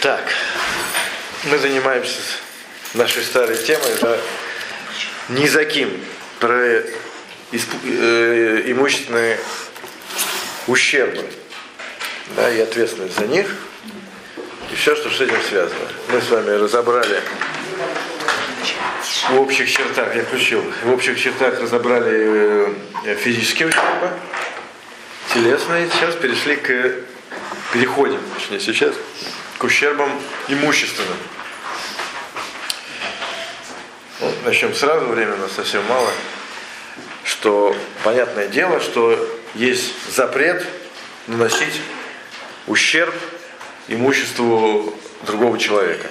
Так, 0.00 0.32
мы 1.44 1.58
занимаемся 1.58 2.20
нашей 2.94 3.22
старой 3.22 3.58
темой 3.58 3.92
да, 4.00 4.16
ни 5.28 5.46
за 5.46 5.66
кем 5.66 5.90
про 6.38 6.78
исп, 7.52 7.68
э, 7.84 8.62
имущественные 8.64 9.38
ущербы 10.68 11.22
да, 12.34 12.50
и 12.50 12.60
ответственность 12.60 13.14
за 13.14 13.26
них 13.26 13.46
и 14.72 14.74
все, 14.74 14.96
что 14.96 15.10
с 15.10 15.20
этим 15.20 15.36
связано. 15.46 15.88
Мы 16.08 16.22
с 16.22 16.30
вами 16.30 16.50
разобрали 16.52 17.20
в 19.28 19.38
общих 19.38 19.70
чертах, 19.70 20.16
я 20.16 20.24
включил, 20.24 20.64
в 20.82 20.92
общих 20.92 21.20
чертах 21.20 21.60
разобрали 21.60 22.72
э, 23.04 23.14
физические 23.16 23.68
ущербы, 23.68 24.12
телесные, 25.34 25.90
сейчас 25.90 26.14
перешли 26.14 26.56
к, 26.56 26.94
переходим, 27.74 28.20
точнее 28.38 28.60
сейчас, 28.60 28.94
к 29.60 29.64
ущербам 29.64 30.10
имущественным. 30.48 31.18
Ну, 34.20 34.32
начнем 34.46 34.74
сразу, 34.74 35.04
времени 35.04 35.34
у 35.34 35.36
нас 35.36 35.52
совсем 35.52 35.84
мало. 35.84 36.10
Что 37.24 37.76
понятное 38.02 38.48
дело, 38.48 38.80
что 38.80 39.18
есть 39.54 39.92
запрет 40.10 40.66
наносить 41.26 41.78
ущерб 42.66 43.14
имуществу 43.88 44.98
другого 45.26 45.58
человека. 45.58 46.08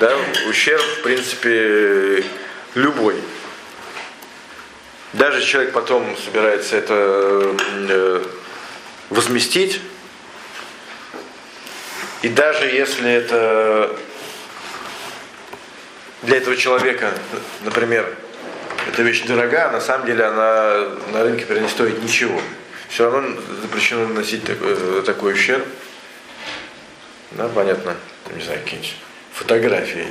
Да, 0.00 0.12
ущерб, 0.48 0.82
в 0.82 1.02
принципе, 1.02 2.24
любой. 2.74 3.14
Даже 5.12 5.40
человек 5.46 5.72
потом 5.72 6.16
собирается 6.16 6.76
это 6.76 7.56
э, 7.88 8.24
возместить, 9.10 9.80
и 12.26 12.28
даже 12.28 12.66
если 12.66 13.08
это 13.08 13.96
для 16.22 16.38
этого 16.38 16.56
человека, 16.56 17.12
например, 17.62 18.16
эта 18.88 19.02
вещь 19.02 19.22
дорога, 19.22 19.70
на 19.70 19.80
самом 19.80 20.06
деле 20.06 20.24
она 20.24 20.88
на 21.12 21.22
рынке 21.22 21.46
не 21.60 21.68
стоит 21.68 22.02
ничего. 22.02 22.42
Все 22.88 23.08
равно 23.08 23.40
запрещено 23.62 24.08
наносить 24.08 24.42
такой, 24.42 24.74
э, 24.76 25.02
такой 25.06 25.34
ущерб. 25.34 25.64
Да, 27.30 27.46
понятно, 27.46 27.94
не 28.34 28.42
знаю, 28.42 28.58
какие-нибудь 28.64 28.96
фотографии, 29.32 30.08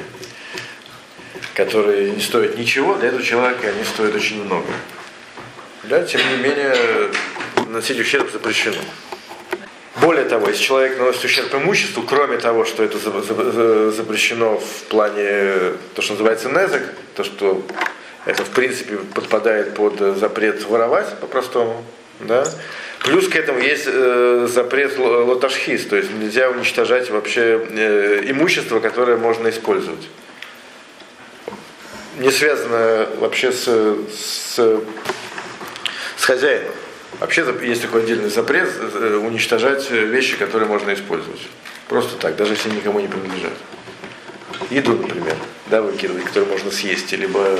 которые 1.53 2.11
не 2.11 2.21
стоят 2.21 2.57
ничего, 2.57 2.95
для 2.95 3.09
этого 3.09 3.23
человека 3.23 3.67
они 3.67 3.83
стоят 3.83 4.15
очень 4.15 4.41
много. 4.41 4.71
Да, 5.83 6.01
тем 6.05 6.21
не 6.29 6.37
менее, 6.37 7.11
носить 7.67 7.99
ущерб 7.99 8.31
запрещено. 8.31 8.79
Более 10.05 10.25
того, 10.25 10.49
если 10.49 10.61
человек 10.61 10.99
наносит 10.99 11.25
ущерб 11.25 11.55
имуществу, 11.55 12.03
кроме 12.03 12.37
того, 12.37 12.63
что 12.63 12.83
это 12.83 12.99
запрещено 13.89 14.59
в 14.59 14.83
плане 14.83 15.73
то, 15.95 16.03
что 16.03 16.13
называется 16.13 16.47
незак, 16.49 16.83
то, 17.15 17.23
что 17.23 17.63
это 18.27 18.45
в 18.45 18.51
принципе 18.51 18.97
подпадает 18.97 19.73
под 19.73 19.97
запрет 20.19 20.63
воровать 20.65 21.19
по-простому, 21.19 21.83
да, 22.19 22.45
Плюс 22.99 23.27
к 23.27 23.35
этому 23.35 23.59
есть 23.59 23.85
э, 23.87 24.47
запрет 24.47 24.95
лоташхис, 24.99 25.87
то 25.87 25.95
есть 25.95 26.11
нельзя 26.11 26.51
уничтожать 26.51 27.09
вообще 27.09 27.67
э, 27.67 28.21
имущество, 28.29 28.79
которое 28.79 29.17
можно 29.17 29.49
использовать. 29.49 30.07
Не 32.19 32.29
связано 32.29 33.07
вообще 33.17 33.51
с, 33.51 33.65
с, 33.65 34.81
с 36.17 36.25
хозяином. 36.25 36.71
Вообще 37.19 37.45
есть 37.61 37.81
такой 37.81 38.03
отдельный 38.03 38.29
запрет 38.29 38.69
э, 38.79 39.15
уничтожать 39.15 39.89
вещи, 39.89 40.37
которые 40.37 40.67
можно 40.67 40.93
использовать. 40.93 41.41
Просто 41.87 42.17
так, 42.17 42.35
даже 42.35 42.53
если 42.53 42.69
никому 42.69 42.99
не 42.99 43.07
принадлежат. 43.07 43.53
Еду, 44.69 44.93
например, 44.93 45.35
да, 45.67 45.81
выкидывать, 45.81 46.25
которую 46.25 46.51
можно 46.51 46.71
съесть, 46.71 47.11
либо 47.13 47.57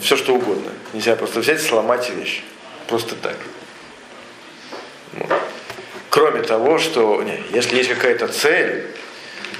все 0.00 0.16
что 0.16 0.34
угодно. 0.34 0.70
Нельзя 0.92 1.16
просто 1.16 1.40
взять 1.40 1.60
и 1.60 1.62
сломать 1.62 2.10
вещь. 2.10 2.42
Просто 2.88 3.14
так. 3.14 3.36
Ну. 5.12 5.26
Кроме 6.08 6.42
того, 6.42 6.78
что 6.78 7.22
не, 7.22 7.40
если 7.52 7.76
есть 7.76 7.90
какая-то 7.90 8.28
цель, 8.28 8.86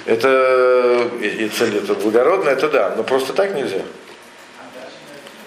это 0.07 1.09
и 1.21 1.49
цель 1.49 1.77
это 1.77 1.95
благородная, 1.95 2.55
это 2.55 2.69
да, 2.69 2.95
но 2.97 3.05
просто 3.05 3.33
так 3.33 3.55
нельзя. 3.55 3.83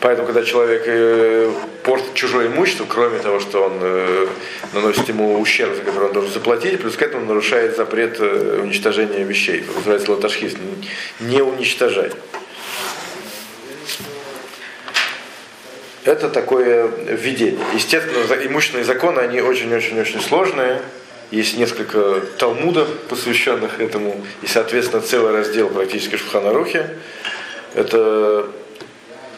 Поэтому, 0.03 0.28
когда 0.28 0.44
человек 0.44 0.84
э, 0.86 1.50
портит 1.81 2.14
чужое 2.14 2.47
имущество, 2.47 2.86
кроме 2.90 3.19
того, 3.19 3.40
что 3.40 3.64
он 3.64 3.80
э, 3.80 4.28
наносит 4.74 5.08
ему 5.08 5.40
ущерб, 5.40 5.75
за 5.75 5.81
который 5.81 6.08
он 6.08 6.14
должен 6.14 6.34
заплатить, 6.34 6.81
плюс 6.81 6.97
к 6.97 7.02
этому 7.02 7.25
нарушает 7.25 7.78
запрет 7.78 8.18
э, 8.19 8.59
уничтожения 8.62 9.24
вещей. 9.24 9.62
Это 9.62 9.78
называется 9.78 10.12
латашхист. 10.12 10.58
Не 11.22 11.42
уничтожать. 11.42 12.12
Это 16.03 16.28
такое 16.28 16.86
введение. 16.88 17.63
Естественно, 17.74 18.46
имущественные 18.46 18.84
законы, 18.84 19.19
они 19.19 19.40
очень-очень-очень 19.40 20.19
сложные. 20.19 20.81
Есть 21.31 21.58
несколько 21.58 22.19
талмудов, 22.38 22.90
посвященных 23.08 23.80
этому, 23.80 24.22
и, 24.42 24.47
соответственно, 24.47 25.02
целый 25.02 25.31
раздел 25.31 25.69
практически 25.69 26.18
Шуханарухи. 26.18 26.88
Это 27.74 28.50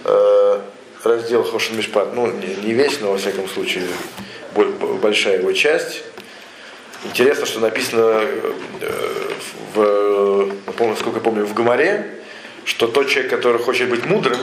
э, 0.05 0.59
раздел 1.03 1.43
Хошин 1.43 1.77
Мишпат, 1.77 2.13
ну, 2.15 2.27
не, 2.31 2.55
не 2.55 2.73
весь, 2.73 2.99
но, 3.01 3.11
во 3.11 3.17
всяком 3.17 3.47
случае, 3.47 3.83
большая 5.01 5.39
его 5.39 5.51
часть. 5.51 6.03
Интересно, 7.03 7.45
что 7.45 7.59
написано 7.59 8.21
э, 8.81 9.31
в, 9.73 10.51
помню, 10.77 10.95
сколько 10.95 11.17
я 11.19 11.23
помню, 11.23 11.45
в 11.45 11.53
Гамаре, 11.53 12.09
что 12.63 12.87
тот 12.87 13.09
человек, 13.09 13.31
который 13.31 13.61
хочет 13.61 13.89
быть 13.89 14.05
мудрым, 14.05 14.39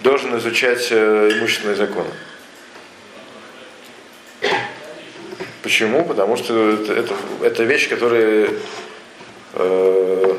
должен 0.00 0.36
изучать 0.38 0.88
э, 0.90 1.30
имущественные 1.38 1.76
законы. 1.76 2.10
Почему? 5.62 6.04
Потому 6.04 6.36
что 6.36 6.70
это, 6.70 6.92
это, 6.92 7.14
это 7.42 7.62
вещь, 7.62 7.88
которая 7.88 8.48
э, 9.54 10.36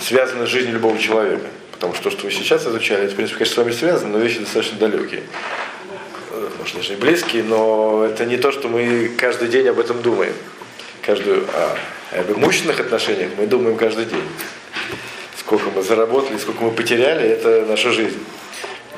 связана 0.00 0.46
с 0.46 0.48
жизнью 0.48 0.74
любого 0.74 0.98
человека. 0.98 1.46
Потому 1.76 1.94
что 1.94 2.04
то, 2.04 2.10
что 2.10 2.24
вы 2.24 2.32
сейчас 2.32 2.66
изучали, 2.66 3.04
это, 3.04 3.12
в 3.12 3.16
принципе, 3.16 3.38
конечно, 3.38 3.54
с 3.54 3.58
вами 3.58 3.72
связано, 3.72 4.12
но 4.12 4.18
вещи 4.18 4.38
достаточно 4.38 4.78
далекие. 4.78 5.22
Э, 6.30 6.48
может, 6.58 6.74
даже 6.74 6.94
и 6.94 6.96
близкие, 6.96 7.42
но 7.42 8.04
это 8.04 8.24
не 8.24 8.38
то, 8.38 8.50
что 8.50 8.68
мы 8.68 9.10
каждый 9.18 9.48
день 9.48 9.68
об 9.68 9.78
этом 9.78 10.00
думаем. 10.00 10.32
Каждую, 11.02 11.46
а 11.52 11.76
об 12.18 12.30
имущественных 12.32 12.80
отношениях 12.80 13.32
мы 13.36 13.46
думаем 13.46 13.76
каждый 13.76 14.06
день. 14.06 14.24
Сколько 15.38 15.70
мы 15.70 15.82
заработали, 15.82 16.38
сколько 16.38 16.64
мы 16.64 16.70
потеряли, 16.70 17.28
это 17.28 17.66
наша 17.68 17.92
жизнь. 17.92 18.24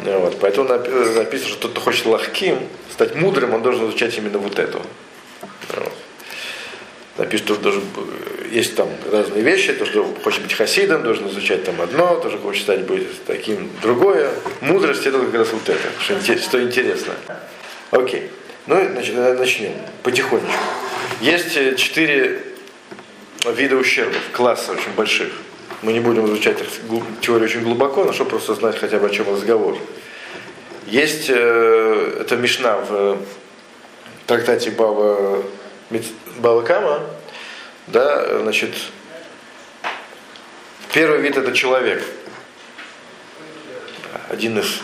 Вот. 0.04 0.38
Поэтому 0.40 0.68
написано, 0.68 1.48
что 1.48 1.62
тот, 1.62 1.72
кто 1.72 1.80
хочет 1.80 2.06
лахким, 2.06 2.60
стать 2.92 3.16
мудрым, 3.16 3.54
он 3.54 3.62
должен 3.62 3.88
изучать 3.88 4.16
именно 4.16 4.38
вот 4.38 4.58
это. 4.60 4.80
Написано, 7.18 7.54
что 7.54 7.62
должен, 7.62 7.82
есть 8.50 8.76
там 8.76 8.88
разные 9.10 9.42
вещи, 9.42 9.72
то, 9.72 9.84
что 9.84 10.04
хочет 10.22 10.42
быть 10.42 10.54
хасидом, 10.54 11.02
должен 11.02 11.28
изучать 11.28 11.64
там 11.64 11.80
одно, 11.80 12.16
тоже 12.20 12.38
хочет 12.38 12.62
стать 12.62 12.82
быть 12.82 13.08
таким 13.26 13.68
другое. 13.82 14.30
Мудрость 14.60 15.04
это 15.04 15.18
как 15.18 15.34
раз 15.34 15.48
вот 15.52 15.68
это, 15.68 15.88
что, 16.00 16.38
что 16.38 16.62
интересно. 16.62 17.14
Окей. 17.90 18.30
Ну, 18.66 18.80
значит, 18.92 19.16
начнем 19.38 19.72
потихонечку. 20.02 20.52
Есть 21.20 21.56
э, 21.56 21.74
четыре 21.74 22.40
вида 23.46 23.76
ущербов, 23.76 24.20
класса 24.32 24.72
очень 24.72 24.92
больших. 24.94 25.32
Мы 25.82 25.92
не 25.92 26.00
будем 26.00 26.26
изучать 26.26 26.58
теорию 27.20 27.48
очень 27.48 27.62
глубоко, 27.62 28.04
но 28.04 28.12
чтобы 28.12 28.30
просто 28.30 28.54
знать 28.54 28.78
хотя 28.78 28.98
бы 28.98 29.06
о 29.06 29.10
чем 29.10 29.28
разговор. 29.28 29.76
Есть, 30.86 31.26
э, 31.30 32.18
это 32.20 32.36
Мишна 32.36 32.76
в 32.76 33.18
трактате 34.26 34.70
Бава, 34.70 35.42
Бава 36.38 36.62
Кама, 36.62 37.00
да, 37.86 38.40
значит, 38.40 38.74
первый 40.92 41.20
вид 41.20 41.36
это 41.38 41.52
человек. 41.52 42.04
Один 44.28 44.58
из 44.58 44.80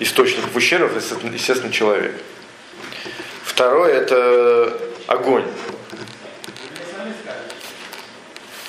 источников 0.00 0.54
ущербов, 0.56 0.92
естественно, 0.96 1.72
человек. 1.72 2.16
Второй 3.44 3.92
это 3.92 4.76
огонь. 5.06 5.46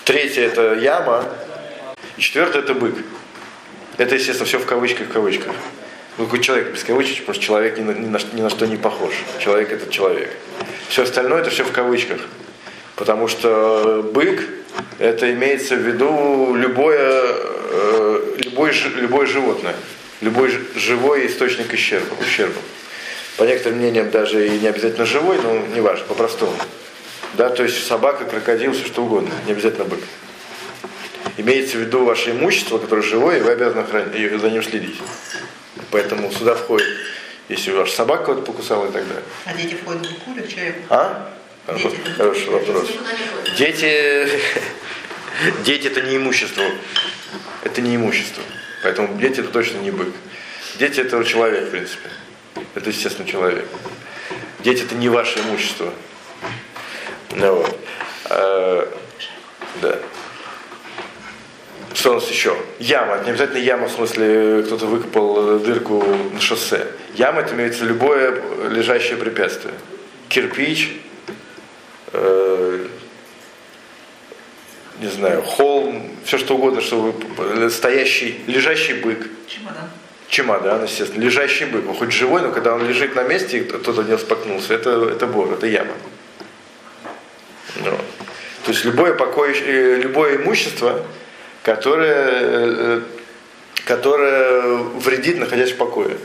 Третье 0.06 0.44
это 0.44 0.76
яма, 0.76 1.26
и 2.18 2.22
четвертое 2.22 2.62
это 2.62 2.76
бык. 2.76 2.96
Это, 3.98 4.14
естественно, 4.14 4.46
все 4.46 4.60
в 4.60 4.66
кавычках, 4.68 5.08
в 5.08 5.12
кавычках. 5.12 5.56
Ну, 6.18 6.26
какой 6.26 6.42
человек 6.42 6.74
без 6.74 6.84
кавычек, 6.84 7.22
потому 7.22 7.34
что 7.34 7.44
человек 7.44 7.78
ни 7.80 7.82
на, 7.82 7.92
ни, 7.92 8.08
на, 8.08 8.20
ни 8.34 8.42
на 8.42 8.50
что 8.52 8.68
не 8.68 8.78
похож. 8.78 9.14
Человек 9.40 9.72
это 9.72 9.92
человек. 9.92 10.30
Все 10.90 11.04
остальное 11.04 11.42
это 11.42 11.50
все 11.50 11.64
в 11.64 11.72
кавычках. 11.72 12.22
Потому 12.96 13.28
что 13.28 14.08
бык, 14.14 14.42
это 15.00 15.32
имеется 15.34 15.76
в 15.76 15.80
виду 15.80 16.56
любое, 16.56 17.24
э, 17.72 18.36
любое, 18.38 18.74
любое 18.96 19.26
животное, 19.26 19.76
любой 20.22 20.52
живой 20.76 21.28
источник 21.28 21.74
ущерба, 21.74 22.14
ущерба. 22.22 22.60
По 23.38 23.44
некоторым 23.44 23.80
мнениям 23.80 24.12
даже 24.12 24.48
и 24.48 24.60
не 24.60 24.68
обязательно 24.68 25.06
живой, 25.06 25.40
но 25.42 25.58
неважно, 25.76 26.06
по-простому. 26.06 26.54
Да, 27.34 27.50
то 27.50 27.64
есть 27.64 27.88
собака, 27.88 28.26
крокодил, 28.26 28.74
все 28.74 28.86
что 28.86 29.04
угодно, 29.04 29.32
не 29.48 29.54
обязательно 29.54 29.86
бык. 29.86 30.00
Имеется 31.38 31.78
в 31.78 31.82
виду 31.82 32.06
ваше 32.06 32.32
имущество, 32.32 32.78
которое 32.78 33.02
живое, 33.02 33.40
и 33.40 33.42
вы 33.42 33.52
обязаны 33.52 33.84
хранить, 33.86 34.40
за 34.40 34.50
ним 34.52 34.62
следить. 34.62 35.02
Поэтому 35.90 36.32
сюда 36.32 36.54
входит, 36.54 36.88
если 37.50 37.72
ваша 37.72 37.94
собака 37.94 38.26
кого-то 38.26 38.46
покусала 38.46 38.88
и 38.88 38.92
так 38.92 39.08
далее. 39.08 39.24
А 39.46 39.54
дети 39.54 39.76
входят 39.76 40.06
в 40.06 40.42
в 40.42 40.48
человеку? 40.54 40.80
А? 40.90 41.34
Дети. 41.68 41.98
Хороший 42.18 42.50
вопрос. 42.50 42.90
Дети, 43.58 44.30
дети 45.66 45.88
это 45.88 46.02
не 46.02 46.18
имущество. 46.18 46.64
Это 47.64 47.82
не 47.82 47.96
имущество. 47.96 48.44
Поэтому 48.84 49.18
дети 49.18 49.40
это 49.40 49.50
точно 49.50 49.78
не 49.78 49.92
бык. 49.92 50.14
Дети 50.78 51.00
это 51.00 51.24
человек, 51.24 51.68
в 51.68 51.72
принципе. 51.72 52.10
Это, 52.76 52.90
естественно, 52.90 53.28
человек. 53.28 53.68
Дети 54.60 54.84
это 54.84 54.96
не 54.96 55.10
ваше 55.10 55.40
имущество. 55.40 55.94
Ну, 57.32 57.56
вот. 57.56 57.80
а, 58.26 58.98
да. 59.82 60.00
Что 61.94 62.12
у 62.12 62.14
нас 62.16 62.30
еще? 62.30 62.58
Яма. 62.80 63.20
Не 63.24 63.32
обязательно 63.32 63.60
яма, 63.60 63.88
в 63.88 63.92
смысле, 63.92 64.64
кто-то 64.66 64.88
выкопал 64.88 65.60
дырку 65.60 66.04
на 66.34 66.42
шоссе. 66.42 66.88
Яма 67.16 67.42
это 67.42 67.54
имеется 67.54 67.86
любое 67.86 68.42
лежащее 68.70 69.18
препятствие. 69.18 69.76
Кирпич, 70.28 70.98
э, 72.14 72.88
не 75.00 75.08
знаю, 75.08 75.44
холм, 75.44 76.10
все 76.26 76.38
что 76.40 76.56
угодно, 76.56 76.82
чтобы 76.82 77.14
стоящий, 77.70 78.42
лежащий 78.48 78.94
бык. 78.94 79.28
Чемодан. 79.48 79.90
Чемодан, 80.30 80.84
естественно. 80.84 81.22
Лежащий 81.22 81.66
бык. 81.66 81.88
Он 81.88 81.96
хоть 81.96 82.12
живой, 82.12 82.42
но 82.42 82.52
когда 82.52 82.74
он 82.74 82.88
лежит 82.88 83.16
на 83.16 83.24
месте, 83.24 83.62
кто-то 83.62 84.02
не 84.02 84.18
споткнулся, 84.18 84.74
это, 84.74 85.10
это 85.10 85.28
бор, 85.28 85.54
это 85.54 85.68
яма. 85.68 85.94
Ну. 87.76 87.92
То 88.66 88.72
есть 88.72 88.84
любое, 88.86 89.14
покой, 89.14 89.56
э, 89.56 89.98
любое 90.02 90.38
имущество, 90.38 91.06
которое, 91.64 92.40
э, 92.42 93.02
которое 93.86 94.78
вредит, 95.00 95.40
находясь 95.40 95.72
в 95.72 95.78
покое. 95.78 96.18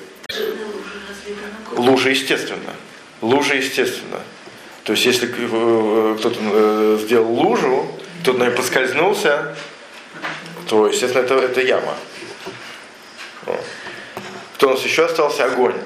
Лужа, 1.77 2.11
естественно. 2.11 2.75
Лужа, 3.23 3.55
естественно. 3.55 4.21
То 4.85 4.93
есть, 4.93 5.07
если 5.07 5.29
э, 5.29 6.17
кто-то 6.19 6.99
сделал 6.99 7.33
лужу, 7.33 7.89
кто-то 8.23 8.39
на 8.39 8.49
ней 8.49 8.55
поскользнулся, 8.55 9.57
то, 10.67 10.89
естественно, 10.89 11.23
это, 11.23 11.35
это 11.37 11.61
яма. 11.61 11.95
Кто 14.55 14.69
у 14.69 14.71
нас 14.73 14.83
еще 14.83 15.05
остался? 15.05 15.45
Огонь. 15.45 15.77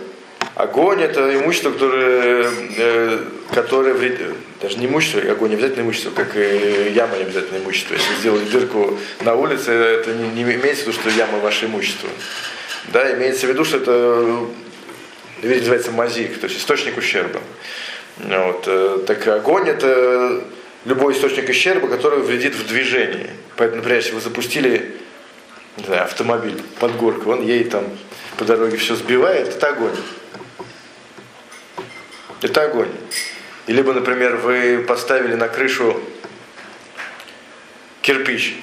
Огонь 0.54 1.00
это 1.00 1.34
имущество, 1.34 1.70
которое, 1.70 2.50
э, 2.76 3.18
которое 3.54 3.94
вред... 3.94 4.20
даже 4.60 4.76
не 4.78 4.86
имущество, 4.86 5.20
огонь 5.30 5.54
обязательно 5.54 5.82
имущество, 5.82 6.10
как 6.10 6.36
и 6.36 6.92
яма 6.94 7.16
не 7.16 7.22
обязательно 7.22 7.58
имущество. 7.58 7.94
Если 7.94 8.14
сделать 8.16 8.50
дырку 8.50 8.98
на 9.22 9.34
улице, 9.34 9.72
это 9.72 10.12
не, 10.12 10.28
не 10.28 10.42
имеется 10.42 10.84
в 10.84 10.88
виду, 10.88 10.92
что 10.92 11.08
яма 11.10 11.38
ваше 11.38 11.66
имущество. 11.66 12.10
Да, 12.92 13.14
имеется 13.14 13.46
в 13.46 13.50
виду, 13.50 13.64
что 13.64 13.78
это 13.78 14.46
видите, 15.42 15.60
называется 15.60 15.90
мазик, 15.92 16.38
то 16.38 16.46
есть 16.46 16.58
источник 16.58 16.98
ущерба. 16.98 17.40
Вот. 18.18 18.64
Э, 18.66 18.98
так 19.06 19.26
огонь 19.28 19.68
это 19.68 20.44
любой 20.84 21.14
источник 21.14 21.48
ущерба, 21.48 21.88
который 21.88 22.20
вредит 22.20 22.54
в 22.54 22.66
движении. 22.66 23.30
Поэтому, 23.56 23.78
например, 23.78 24.00
если 24.00 24.14
вы 24.14 24.20
запустили 24.20 24.96
не 25.76 25.84
знаю, 25.84 26.04
автомобиль 26.04 26.62
под 26.78 26.96
горку, 26.96 27.30
он 27.30 27.42
ей 27.42 27.64
там 27.64 27.84
по 28.36 28.44
дороге 28.44 28.76
все 28.76 28.94
сбивает, 28.94 29.48
это 29.48 29.68
огонь. 29.68 29.96
Это 32.42 32.64
огонь. 32.64 32.90
И 33.66 33.72
либо, 33.72 33.92
например, 33.92 34.36
вы 34.36 34.84
поставили 34.86 35.34
на 35.34 35.48
крышу 35.48 36.00
кирпич 38.02 38.56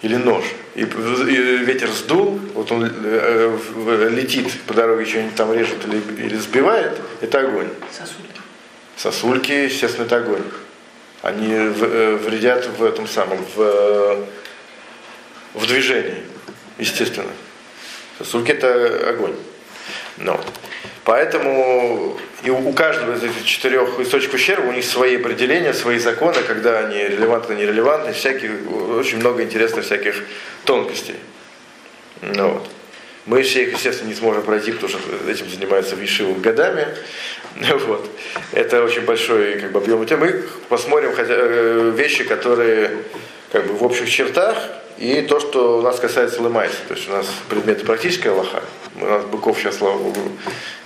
или 0.00 0.16
нож, 0.16 0.44
и, 0.74 0.84
ветер 0.84 1.90
сдул, 1.90 2.38
вот 2.54 2.70
он 2.70 2.90
э, 3.04 4.08
летит 4.10 4.48
по 4.62 4.72
дороге, 4.72 5.04
что-нибудь 5.04 5.34
там 5.34 5.52
режет 5.52 5.84
или, 5.86 6.26
или 6.26 6.36
сбивает, 6.36 6.98
это 7.20 7.40
огонь. 7.40 7.68
Сосульки. 7.92 8.40
Сосульки, 8.96 9.52
естественно, 9.52 10.06
это 10.06 10.16
огонь. 10.18 10.44
Они 11.22 11.52
э, 11.52 12.16
вредят 12.16 12.66
в 12.78 12.84
этом 12.84 13.08
самом, 13.08 13.44
в, 13.56 14.26
в 15.54 15.66
движении, 15.66 16.22
естественно. 16.78 17.32
Сосульки 18.18 18.52
это 18.52 19.10
огонь. 19.10 19.34
Но. 20.16 20.40
Поэтому 21.08 22.18
и 22.42 22.50
у 22.50 22.72
каждого 22.74 23.14
из 23.14 23.24
этих 23.24 23.42
четырех 23.46 23.98
источников 23.98 24.34
ущерба 24.34 24.68
у 24.68 24.72
них 24.72 24.84
свои 24.84 25.16
определения, 25.16 25.72
свои 25.72 25.96
законы, 25.98 26.36
когда 26.46 26.80
они 26.80 26.98
релевантны, 26.98 27.54
нерелевантны, 27.54 28.12
всяких, 28.12 28.50
очень 28.70 29.16
много 29.16 29.42
интересных 29.42 29.86
всяких 29.86 30.22
тонкостей. 30.66 31.14
Ну, 32.20 32.50
вот. 32.50 32.68
Мы 33.24 33.42
все 33.42 33.62
их, 33.62 33.72
естественно, 33.72 34.08
не 34.08 34.14
сможем 34.14 34.42
пройти, 34.42 34.70
потому 34.70 34.90
что 34.90 34.98
этим 35.30 35.48
занимаются 35.48 35.96
в 35.96 36.40
годами. 36.42 36.86
Вот. 37.86 38.06
Это 38.52 38.84
очень 38.84 39.06
большой 39.06 39.60
как 39.60 39.72
бы, 39.72 39.80
объем 39.80 40.04
темы. 40.04 40.26
Мы 40.26 40.42
посмотрим 40.68 41.14
хотя, 41.14 41.32
э, 41.34 41.90
вещи, 41.96 42.24
которые 42.24 42.98
как 43.50 43.66
бы, 43.66 43.72
в 43.72 43.82
общих 43.82 44.10
чертах, 44.10 44.58
и 44.98 45.22
то, 45.22 45.38
что 45.38 45.78
у 45.78 45.82
нас 45.82 46.00
касается 46.00 46.42
лымайса. 46.42 46.76
То 46.88 46.94
есть 46.94 47.08
у 47.08 47.12
нас 47.12 47.26
предметы 47.48 47.84
практическая 47.84 48.30
Аллаха. 48.30 48.62
У 49.00 49.04
нас 49.04 49.24
быков 49.24 49.58
сейчас, 49.58 49.78
слава 49.78 49.98
богу, 49.98 50.20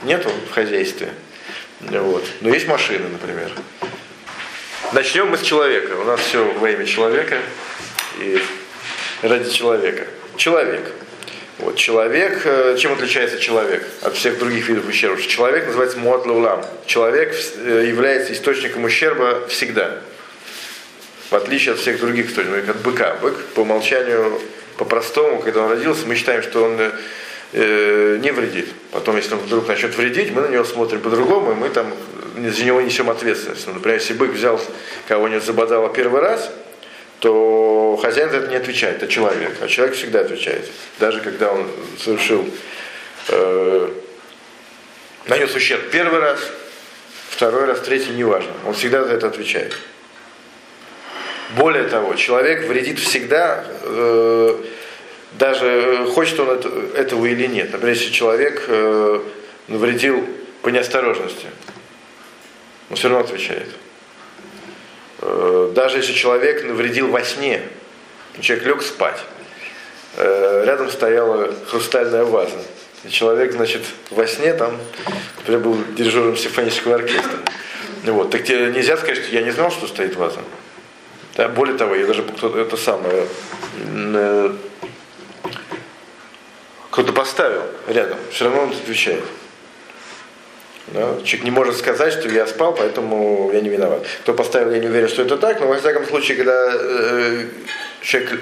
нету 0.03 0.31
в 0.51 0.53
хозяйстве. 0.53 1.09
Вот. 1.81 2.25
Но 2.41 2.51
есть 2.51 2.69
машины, 2.69 3.09
например. 3.09 3.51
Начнем 4.93 5.29
мы 5.29 5.39
с 5.39 5.43
человека. 5.43 5.95
У 5.95 6.05
нас 6.05 6.21
все 6.21 6.45
во 6.45 6.71
имя 6.71 6.85
человека 6.85 7.39
и 8.21 8.39
ради 9.23 9.51
человека. 9.51 10.07
Человек. 10.37 10.93
Вот, 11.59 11.77
человек, 11.77 12.43
э, 12.45 12.77
чем 12.79 12.93
отличается 12.93 13.39
человек 13.39 13.87
от 14.03 14.17
всех 14.17 14.39
других 14.39 14.69
видов 14.69 14.89
ущерба? 14.89 15.21
Человек 15.23 15.67
называется 15.67 15.99
муатлаулам. 15.99 16.65
Человек 16.87 17.35
э, 17.57 17.85
является 17.87 18.33
источником 18.33 18.85
ущерба 18.85 19.47
всегда. 19.49 20.01
В 21.33 21.35
отличие 21.35 21.73
от 21.73 21.81
всех 21.81 21.99
других 21.99 22.29
источников, 22.29 22.69
от 22.69 22.83
быка. 22.83 23.17
Бык 23.23 23.35
по 23.55 23.61
умолчанию, 23.61 24.39
по-простому, 24.77 25.41
когда 25.41 25.63
он 25.63 25.71
родился, 25.71 26.07
мы 26.07 26.15
считаем, 26.15 26.43
что 26.43 26.63
он 26.63 26.79
э, 27.53 28.19
не 28.23 28.31
вредит. 28.33 28.69
Потом, 28.91 29.17
если 29.17 29.33
он 29.33 29.41
вдруг 29.41 29.67
начнет 29.67 29.97
вредить, 29.97 30.31
мы 30.31 30.43
на 30.43 30.49
него 30.49 30.63
смотрим 30.63 31.01
по-другому, 31.01 31.53
и 31.53 31.55
мы 31.55 31.71
там 31.71 31.91
за 32.37 32.65
него 32.65 32.83
несем 32.83 33.09
ответственность. 33.09 33.67
Ну, 33.67 33.73
например, 33.73 33.99
если 33.99 34.13
бык 34.13 34.33
взял 34.33 34.61
кого-нибудь 35.09 35.43
забодало 35.43 35.89
первый 35.89 36.21
раз, 36.21 36.53
то 37.21 37.99
хозяин 38.03 38.31
за 38.31 38.37
это 38.37 38.49
не 38.49 38.57
отвечает, 38.57 38.97
это 38.97 39.09
человек. 39.11 39.57
А 39.63 39.69
человек 39.69 39.97
всегда 39.97 40.21
отвечает. 40.21 40.69
Даже 41.01 41.21
когда 41.21 41.51
он 41.51 41.67
совершил, 41.99 42.47
э, 43.29 43.89
нанес 45.29 45.55
ущерб 45.55 45.89
первый 45.91 46.21
раз, 46.21 46.41
второй 47.31 47.65
раз, 47.65 47.81
третий, 47.81 48.11
неважно. 48.11 48.53
Он 48.67 48.75
всегда 48.75 49.05
за 49.05 49.15
это 49.15 49.29
отвечает. 49.29 49.75
Более 51.57 51.85
того, 51.85 52.15
человек 52.15 52.67
вредит 52.67 52.99
всегда, 52.99 53.65
э, 53.83 54.57
даже 55.39 56.07
хочет 56.15 56.41
он 56.41 56.51
это, 56.51 56.69
этого 56.97 57.27
или 57.27 57.47
нет. 57.47 57.73
Например, 57.73 57.95
если 57.95 58.11
человек 58.11 58.65
э, 58.69 59.21
навредил 59.69 60.27
по 60.63 60.71
неосторожности, 60.71 61.47
он 62.89 62.97
все 62.97 63.09
равно 63.09 63.25
отвечает. 63.25 63.69
Э, 65.21 65.73
даже 65.75 65.99
если 65.99 66.13
человек 66.13 66.65
навредил 66.65 67.09
во 67.09 67.23
сне, 67.23 67.61
человек 68.41 68.67
лег 68.67 68.83
спать, 68.83 69.21
э, 70.17 70.65
рядом 70.67 70.91
стояла 70.91 71.55
хрустальная 71.69 72.25
ваза. 72.25 72.63
И 73.05 73.11
человек, 73.11 73.53
значит, 73.53 73.83
во 74.11 74.27
сне 74.27 74.55
там, 74.55 74.79
например, 75.39 75.61
был 75.61 75.77
дирижером 75.97 76.37
симфонического 76.37 76.95
оркестра. 76.95 77.41
Вот. 78.05 78.31
Так 78.31 78.45
тебе 78.45 78.71
нельзя 78.71 78.97
сказать, 78.97 79.19
что 79.19 79.35
я 79.35 79.43
не 79.43 79.51
знал, 79.51 79.71
что 79.71 79.87
стоит 79.87 80.17
ваза. 80.17 80.41
Да, 81.35 81.49
более 81.49 81.77
того, 81.77 81.95
я 81.95 82.07
даже 82.07 82.23
это 82.23 82.77
самое 82.77 83.27
э, 83.87 84.53
кто-то 86.91 87.13
поставил 87.13 87.63
рядом, 87.89 88.19
все 88.31 88.45
равно 88.45 88.65
он 88.65 88.71
отвечает. 88.71 89.25
Да? 90.89 91.17
Человек 91.25 91.45
не 91.45 91.51
может 91.51 91.79
сказать, 91.79 92.13
что 92.13 92.29
я 92.29 92.47
спал, 92.47 92.75
поэтому 92.75 93.51
я 93.53 93.63
не 93.63 93.71
виноват. 93.71 94.07
Кто 94.23 94.35
поставил, 94.35 94.73
я 94.73 94.79
не 94.79 94.89
уверен, 94.89 95.09
что 95.09 95.23
это 95.23 95.39
так, 95.39 95.61
но 95.61 95.69
во 95.69 95.79
всяком 95.79 96.07
случае, 96.07 96.37
когда 96.37 96.73
э, 96.75 97.47
человек 98.03 98.41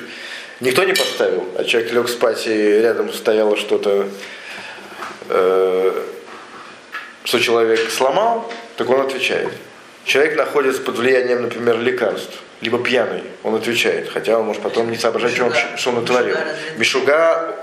никто 0.59 0.83
не 0.83 0.95
поставил, 0.95 1.47
а 1.57 1.63
человек 1.63 1.93
лег 1.93 2.09
спать 2.09 2.45
и 2.49 2.81
рядом 2.81 3.13
стояло 3.13 3.57
что-то, 3.57 4.09
э, 5.29 6.03
что 7.23 7.39
человек 7.39 7.89
сломал, 7.89 8.53
так 8.77 8.91
он 8.91 9.01
отвечает. 9.01 9.53
Человек 10.05 10.37
находится 10.37 10.83
под 10.83 10.99
влиянием, 10.99 11.43
например, 11.43 11.79
лекарств, 11.79 12.41
либо 12.61 12.79
пьяный, 12.79 13.23
он 13.43 13.55
отвечает, 13.55 14.11
хотя 14.11 14.39
он 14.39 14.47
может 14.47 14.63
потом 14.63 14.91
не 14.91 14.97
соображать, 14.97 15.33
что 15.33 15.47
он, 15.47 15.53
что 15.77 15.91
он 15.91 15.97
натворил. 15.97 16.37
Мишуга, 16.77 17.57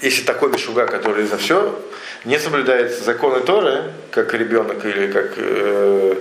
если 0.00 0.22
такой 0.22 0.50
мишуга, 0.50 0.86
который 0.86 1.24
за 1.24 1.38
все 1.38 1.78
не 2.24 2.38
соблюдает 2.38 2.92
законы 2.92 3.40
Торы, 3.40 3.92
как 4.10 4.34
ребенок 4.34 4.84
или 4.84 5.10
как 5.10 5.32
э, 5.36 6.14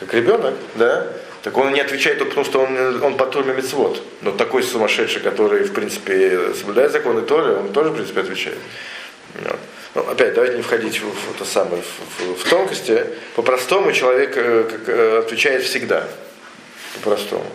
как 0.00 0.12
ребенок, 0.14 0.54
да, 0.74 1.06
так 1.42 1.56
он 1.56 1.72
не 1.72 1.80
отвечает 1.80 2.18
только 2.18 2.30
потому, 2.30 2.44
что 2.44 2.60
он, 2.60 3.02
он 3.02 3.16
по 3.16 3.26
Торе 3.26 3.54
мецвод. 3.54 4.02
Но 4.22 4.32
такой 4.32 4.62
сумасшедший, 4.62 5.22
который, 5.22 5.62
в 5.62 5.72
принципе, 5.72 6.52
соблюдает 6.54 6.92
законы 6.92 7.22
Торы, 7.22 7.54
он 7.54 7.72
тоже, 7.72 7.90
в 7.90 7.94
принципе, 7.94 8.20
отвечает. 8.20 8.58
Вот. 9.42 9.58
Ну, 9.94 10.02
опять, 10.10 10.34
давайте 10.34 10.56
не 10.56 10.62
входить 10.62 11.00
в, 11.00 11.04
в 11.04 11.36
это 11.36 11.44
самое, 11.44 11.82
в, 11.82 12.22
в, 12.22 12.44
в 12.44 12.48
тонкости. 12.50 13.06
По-простому 13.34 13.92
человек 13.92 14.36
э, 14.36 14.64
как, 14.64 14.88
э, 14.88 15.18
отвечает 15.18 15.62
всегда. 15.62 16.06
По-простому. 16.96 17.46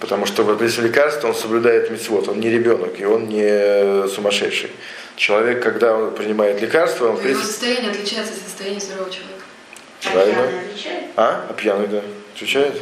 Потому 0.00 0.24
что 0.24 0.44
в 0.44 0.50
при 0.50 0.82
лекарства 0.82 1.28
он 1.28 1.34
соблюдает 1.34 1.90
мецвод, 1.90 2.28
он 2.28 2.40
не 2.40 2.48
ребенок, 2.48 2.98
и 2.98 3.04
он 3.04 3.28
не 3.28 4.08
сумасшедший. 4.08 4.70
Человек, 5.16 5.62
когда 5.62 5.94
он 5.94 6.14
принимает 6.14 6.60
лекарство, 6.62 7.08
он... 7.08 7.12
Его 7.12 7.22
принципе... 7.22 7.46
состояние 7.46 7.90
отличается 7.90 8.32
от 8.32 8.40
состояния 8.40 8.80
здорового 8.80 9.12
человека. 9.12 9.44
Правильно? 10.12 10.48
А? 11.16 11.46
А 11.50 11.52
пьяный, 11.52 11.86
да. 11.88 12.02
Отвечает? 12.34 12.80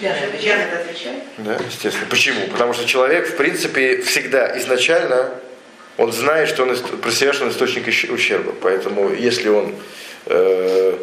Пьяный 0.00 0.80
отвечает? 0.80 1.22
Да, 1.38 1.58
естественно. 1.66 2.06
Почему? 2.08 2.46
Потому 2.48 2.72
что 2.72 2.86
человек, 2.86 3.28
в 3.28 3.36
принципе, 3.36 4.00
всегда 4.00 4.58
изначально 4.58 5.30
он 5.98 6.12
знает, 6.12 6.48
что 6.48 6.62
он 6.62 6.74
про 6.74 7.10
себя, 7.10 7.34
что 7.34 7.44
он 7.44 7.50
источник 7.50 7.86
ущерба. 8.10 8.54
Поэтому, 8.62 9.12
если 9.12 9.50
он 9.50 9.74
э, 10.24 10.96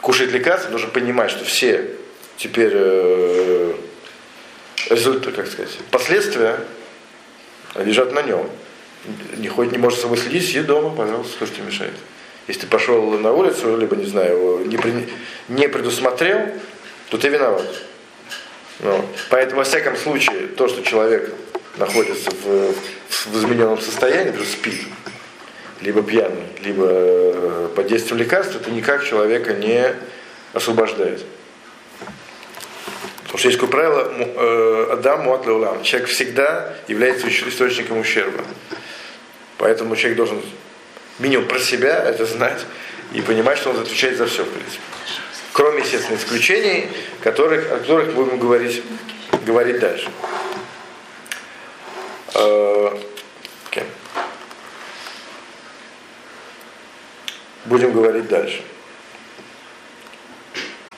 кушает 0.00 0.32
лекарства, 0.32 0.70
нужно 0.70 0.88
понимать, 0.88 1.30
что 1.30 1.44
все 1.44 1.90
теперь 2.36 2.72
э, 2.74 3.74
результат, 4.90 5.34
как 5.34 5.46
сказать, 5.46 5.78
последствия 5.90 6.60
лежат 7.74 8.12
на 8.12 8.22
нем. 8.22 8.48
Не 9.36 9.48
ходит, 9.48 9.72
не 9.72 9.78
может 9.78 10.00
собой 10.00 10.18
следить, 10.18 10.46
сидит 10.48 10.66
дома, 10.66 10.94
пожалуйста, 10.94 11.46
что 11.46 11.62
мешает. 11.62 11.94
Если 12.48 12.62
ты 12.62 12.66
пошел 12.66 13.10
на 13.18 13.32
улицу, 13.32 13.76
либо, 13.76 13.96
не 13.96 14.06
знаю, 14.06 14.64
не, 14.66 14.76
при, 14.76 15.08
не 15.48 15.68
предусмотрел, 15.68 16.48
то 17.10 17.18
ты 17.18 17.28
виноват. 17.28 17.66
Ну, 18.80 19.04
поэтому, 19.30 19.58
во 19.58 19.64
всяком 19.64 19.96
случае, 19.96 20.48
то, 20.48 20.68
что 20.68 20.82
человек 20.82 21.32
находится 21.76 22.30
в, 22.30 22.74
в 23.08 23.36
измененном 23.38 23.80
состоянии, 23.80 24.26
например, 24.26 24.48
спит, 24.48 24.80
либо 25.80 26.02
пьяный, 26.02 26.44
либо 26.62 26.86
э, 26.88 27.68
под 27.74 27.86
действием 27.86 28.18
лекарства, 28.18 28.58
это 28.58 28.70
никак 28.70 29.04
человека 29.04 29.54
не 29.54 29.94
освобождает. 30.52 31.22
Потому 33.36 33.40
что 33.40 33.48
есть 33.48 33.60
такое 33.60 33.70
правило, 33.70 34.12
э, 34.18 34.92
Адам 34.92 35.24
Муатлеулам. 35.24 35.82
Человек 35.82 36.08
всегда 36.08 36.74
является 36.88 37.28
источником 37.28 37.98
ущерба. 37.98 38.42
Поэтому 39.58 39.94
человек 39.94 40.16
должен 40.16 40.40
минимум 41.18 41.46
про 41.46 41.58
себя 41.58 42.02
это 42.02 42.24
знать 42.24 42.64
и 43.12 43.20
понимать, 43.20 43.58
что 43.58 43.70
он 43.70 43.80
отвечает 43.80 44.16
за 44.16 44.26
все, 44.26 44.42
в 44.42 44.48
принципе. 44.48 44.80
Кроме, 45.52 45.80
естественно, 45.80 46.16
исключений, 46.16 46.88
которых, 47.20 47.70
о 47.70 47.76
которых 47.76 48.14
будем 48.14 48.38
говорить, 48.38 48.82
говорить 49.44 49.80
дальше. 49.80 50.08
Okay. 52.32 52.94
Э, 53.74 53.84
будем 57.66 57.92
говорить 57.92 58.28
дальше. 58.28 58.62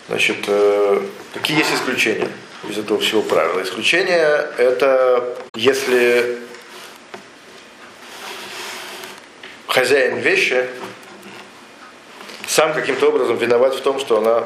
Значит, 0.08 0.38
э, 0.46 1.02
какие 1.34 1.58
есть 1.58 1.74
исключения 1.74 2.28
из 2.66 2.78
этого 2.78 2.98
всего 2.98 3.20
правила? 3.20 3.62
Исключение 3.62 4.48
это 4.56 5.36
если 5.54 6.38
хозяин 9.66 10.18
вещи 10.18 10.66
сам 12.46 12.72
каким-то 12.72 13.08
образом 13.08 13.36
виноват 13.36 13.74
в 13.74 13.82
том, 13.82 14.00
что 14.00 14.18
она, 14.18 14.44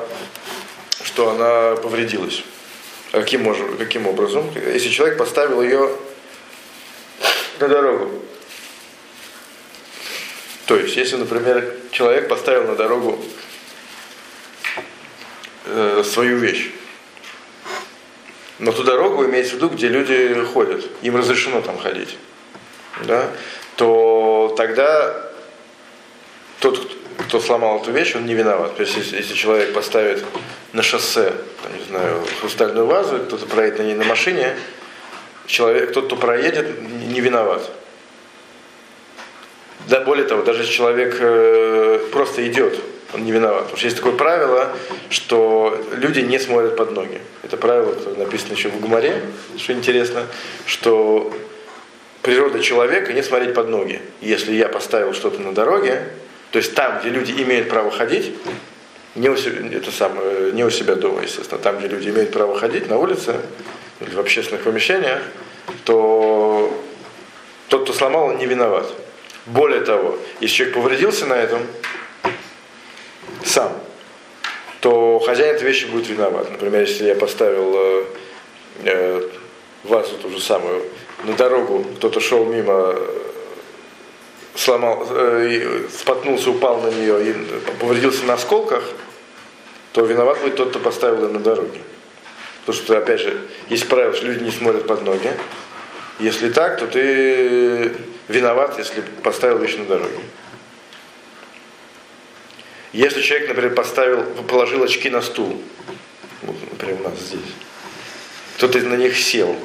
что 1.04 1.30
она 1.30 1.76
повредилась. 1.76 2.42
А 3.12 3.20
каким, 3.20 3.42
можем, 3.42 3.76
каким 3.78 4.08
образом? 4.08 4.50
Если 4.56 4.88
человек 4.88 5.16
поставил 5.16 5.62
ее 5.62 5.90
на 7.60 7.68
дорогу. 7.68 8.10
То 10.66 10.76
есть, 10.76 10.96
если, 10.96 11.16
например, 11.16 11.76
человек 11.92 12.28
поставил 12.28 12.64
на 12.64 12.74
дорогу 12.74 13.22
э, 15.66 16.02
свою 16.04 16.38
вещь, 16.38 16.70
но 18.58 18.72
ту 18.72 18.84
дорогу 18.84 19.24
имеется 19.24 19.52
в 19.52 19.56
виду, 19.56 19.68
где 19.68 19.88
люди 19.88 20.44
ходят, 20.52 20.84
им 21.02 21.16
разрешено 21.16 21.60
там 21.60 21.78
ходить, 21.78 22.16
да, 23.04 23.28
то 23.76 24.54
тогда 24.56 25.32
тот, 26.60 26.96
кто 27.18 27.40
сломал 27.40 27.80
эту 27.80 27.90
вещь, 27.90 28.14
он 28.14 28.24
не 28.24 28.34
виноват. 28.34 28.76
То 28.76 28.82
есть, 28.82 28.96
если, 28.96 29.16
если 29.16 29.34
человек 29.34 29.72
поставит 29.72 30.24
на 30.72 30.82
шоссе, 30.82 31.32
там, 31.62 31.76
не 31.76 31.84
знаю, 31.84 32.22
хрустальную 32.40 32.86
вазу, 32.86 33.18
кто-то 33.18 33.46
проедет 33.46 33.80
на 33.80 33.82
ней 33.82 33.94
на 33.94 34.04
машине, 34.04 34.56
человек, 35.46 35.92
тот, 35.92 36.06
кто 36.06 36.16
проедет, 36.16 36.80
не 36.80 37.20
виноват. 37.20 37.68
Да, 39.88 40.00
более 40.00 40.24
того, 40.24 40.42
даже 40.42 40.60
если 40.60 40.72
человек 40.72 41.16
э, 41.18 41.98
просто 42.12 42.46
идет, 42.46 42.78
он 43.14 43.24
не 43.24 43.32
виноват. 43.32 43.62
Потому 43.62 43.76
что 43.76 43.86
есть 43.86 43.96
такое 43.96 44.12
правило, 44.14 44.74
что 45.10 45.78
люди 45.92 46.20
не 46.20 46.38
смотрят 46.38 46.76
под 46.76 46.92
ноги. 46.92 47.20
Это 47.42 47.56
правило, 47.56 47.92
которое 47.92 48.16
написано 48.16 48.52
еще 48.52 48.68
в 48.68 48.80
Гумаре, 48.80 49.22
что 49.56 49.72
интересно, 49.72 50.26
что 50.66 51.32
природа 52.22 52.60
человека 52.60 53.12
не 53.12 53.22
смотреть 53.22 53.54
под 53.54 53.68
ноги. 53.68 54.00
Если 54.20 54.52
я 54.52 54.68
поставил 54.68 55.12
что-то 55.12 55.40
на 55.40 55.52
дороге, 55.52 56.08
то 56.50 56.58
есть 56.58 56.74
там, 56.74 57.00
где 57.00 57.10
люди 57.10 57.32
имеют 57.32 57.68
право 57.68 57.90
ходить, 57.90 58.34
не 59.14 59.28
у, 59.28 59.36
себя, 59.36 59.76
это 59.76 59.90
самое, 59.90 60.52
не 60.52 60.64
у 60.64 60.70
себя 60.70 60.94
дома, 60.94 61.22
естественно, 61.22 61.60
там, 61.60 61.78
где 61.78 61.88
люди 61.88 62.08
имеют 62.08 62.30
право 62.30 62.58
ходить 62.58 62.88
на 62.88 62.98
улице 62.98 63.36
или 64.00 64.14
в 64.14 64.20
общественных 64.20 64.62
помещениях, 64.62 65.20
то 65.84 66.82
тот, 67.68 67.84
кто 67.84 67.92
сломал, 67.92 68.28
он 68.28 68.38
не 68.38 68.46
виноват. 68.46 68.86
Более 69.46 69.80
того, 69.80 70.18
если 70.40 70.56
человек 70.56 70.74
повредился 70.76 71.26
на 71.26 71.34
этом 71.34 71.60
сам, 73.46 73.72
то 74.80 75.18
хозяин 75.20 75.54
этой 75.54 75.64
вещи 75.64 75.86
будет 75.86 76.08
виноват. 76.08 76.50
Например, 76.50 76.80
если 76.80 77.06
я 77.06 77.14
поставил 77.14 77.72
э, 77.74 78.04
э, 78.84 79.28
вазу 79.84 80.16
ту 80.18 80.30
же 80.30 80.40
самую 80.40 80.82
на 81.24 81.34
дорогу, 81.34 81.84
кто-то 81.96 82.20
шел 82.20 82.44
мимо, 82.44 82.96
сломал, 84.54 85.06
э, 85.10 85.86
споткнулся, 85.96 86.50
упал 86.50 86.80
на 86.80 86.90
нее 86.90 87.30
и 87.30 87.34
повредился 87.80 88.24
на 88.24 88.34
осколках, 88.34 88.82
то 89.92 90.04
виноват 90.04 90.40
будет 90.40 90.56
тот, 90.56 90.70
кто 90.70 90.78
поставил 90.78 91.26
ее 91.26 91.32
на 91.32 91.40
дороге. 91.40 91.80
Потому 92.64 92.82
что, 92.82 92.98
опять 92.98 93.20
же, 93.20 93.40
есть 93.68 93.88
правило, 93.88 94.14
что 94.14 94.26
люди 94.26 94.44
не 94.44 94.50
смотрят 94.50 94.86
под 94.86 95.02
ноги. 95.02 95.30
Если 96.18 96.50
так, 96.50 96.78
то 96.78 96.86
ты 96.86 97.92
виноват, 98.28 98.78
если 98.78 99.02
поставил 99.22 99.58
вещь 99.58 99.76
на 99.76 99.84
дороге. 99.84 100.20
Если 102.92 103.22
человек, 103.22 103.48
например, 103.48 103.74
поставил, 103.74 104.22
положил 104.46 104.82
очки 104.82 105.08
на 105.08 105.22
стул, 105.22 105.62
вот, 106.42 106.56
например, 106.72 107.00
у 107.00 107.08
нас 107.08 107.18
здесь, 107.18 107.40
кто-то 108.56 108.78
на 108.80 108.96
них 108.96 109.16
сел, 109.16 109.56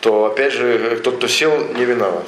то 0.00 0.26
опять 0.26 0.52
же 0.52 1.00
тот, 1.02 1.16
кто 1.16 1.26
сел, 1.26 1.68
не 1.74 1.84
виноват. 1.84 2.26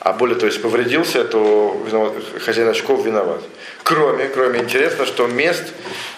А 0.00 0.12
более 0.12 0.34
того, 0.34 0.48
если 0.48 0.60
повредился, 0.60 1.22
то 1.24 1.80
виноват, 1.86 2.14
хозяин 2.40 2.68
очков 2.68 3.06
виноват. 3.06 3.40
Кроме, 3.84 4.26
кроме 4.26 4.60
интересно, 4.60 5.06
что 5.06 5.28
мест, 5.28 5.62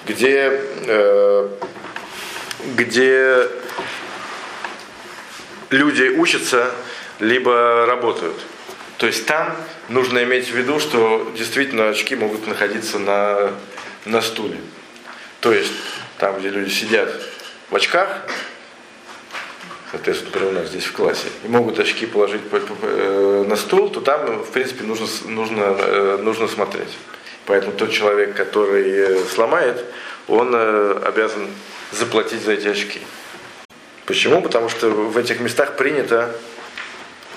где, 0.07 0.59
э, 0.87 1.49
где 2.77 3.47
люди 5.69 6.05
учатся, 6.17 6.71
либо 7.21 7.85
работают. 7.87 8.37
То 9.05 9.09
есть 9.09 9.27
там 9.27 9.55
нужно 9.91 10.25
иметь 10.25 10.49
в 10.49 10.55
виду, 10.55 10.81
что 10.81 11.31
действительно 11.37 11.91
очки 11.91 12.17
могут 12.17 12.47
находиться 12.47 12.99
на, 12.99 13.51
на 14.07 14.23
стуле. 14.23 14.57
То 15.41 15.53
есть 15.53 15.75
там, 16.17 16.39
где 16.39 16.49
люди 16.49 16.71
сидят 16.71 17.13
в 17.69 17.77
очках, 17.77 18.23
соответственно, 19.91 20.31
например, 20.31 20.55
у 20.55 20.59
нас 20.59 20.69
здесь 20.71 20.87
в 20.87 20.95
классе, 20.95 21.27
и 21.45 21.49
могут 21.49 21.79
очки 21.79 22.07
положить 22.07 22.41
э, 22.51 23.45
на 23.47 23.57
стул, 23.57 23.91
то 23.91 24.01
там, 24.01 24.43
в 24.43 24.51
принципе, 24.53 24.85
нужно, 24.85 25.07
нужно, 25.27 25.77
э, 25.81 26.19
нужно 26.23 26.49
смотреть. 26.49 26.97
Поэтому 27.45 27.75
тот 27.75 27.91
человек, 27.93 28.35
который 28.35 28.91
э, 28.91 29.19
сломает, 29.35 29.85
он 30.29 30.55
обязан 30.55 31.49
заплатить 31.93 32.41
за 32.41 32.53
эти 32.53 32.69
очки. 32.69 33.01
Почему? 34.07 34.41
Потому 34.41 34.71
что 34.71 34.89
в 34.89 35.19
этих 35.19 35.41
местах 35.41 35.77
принято 35.77 36.35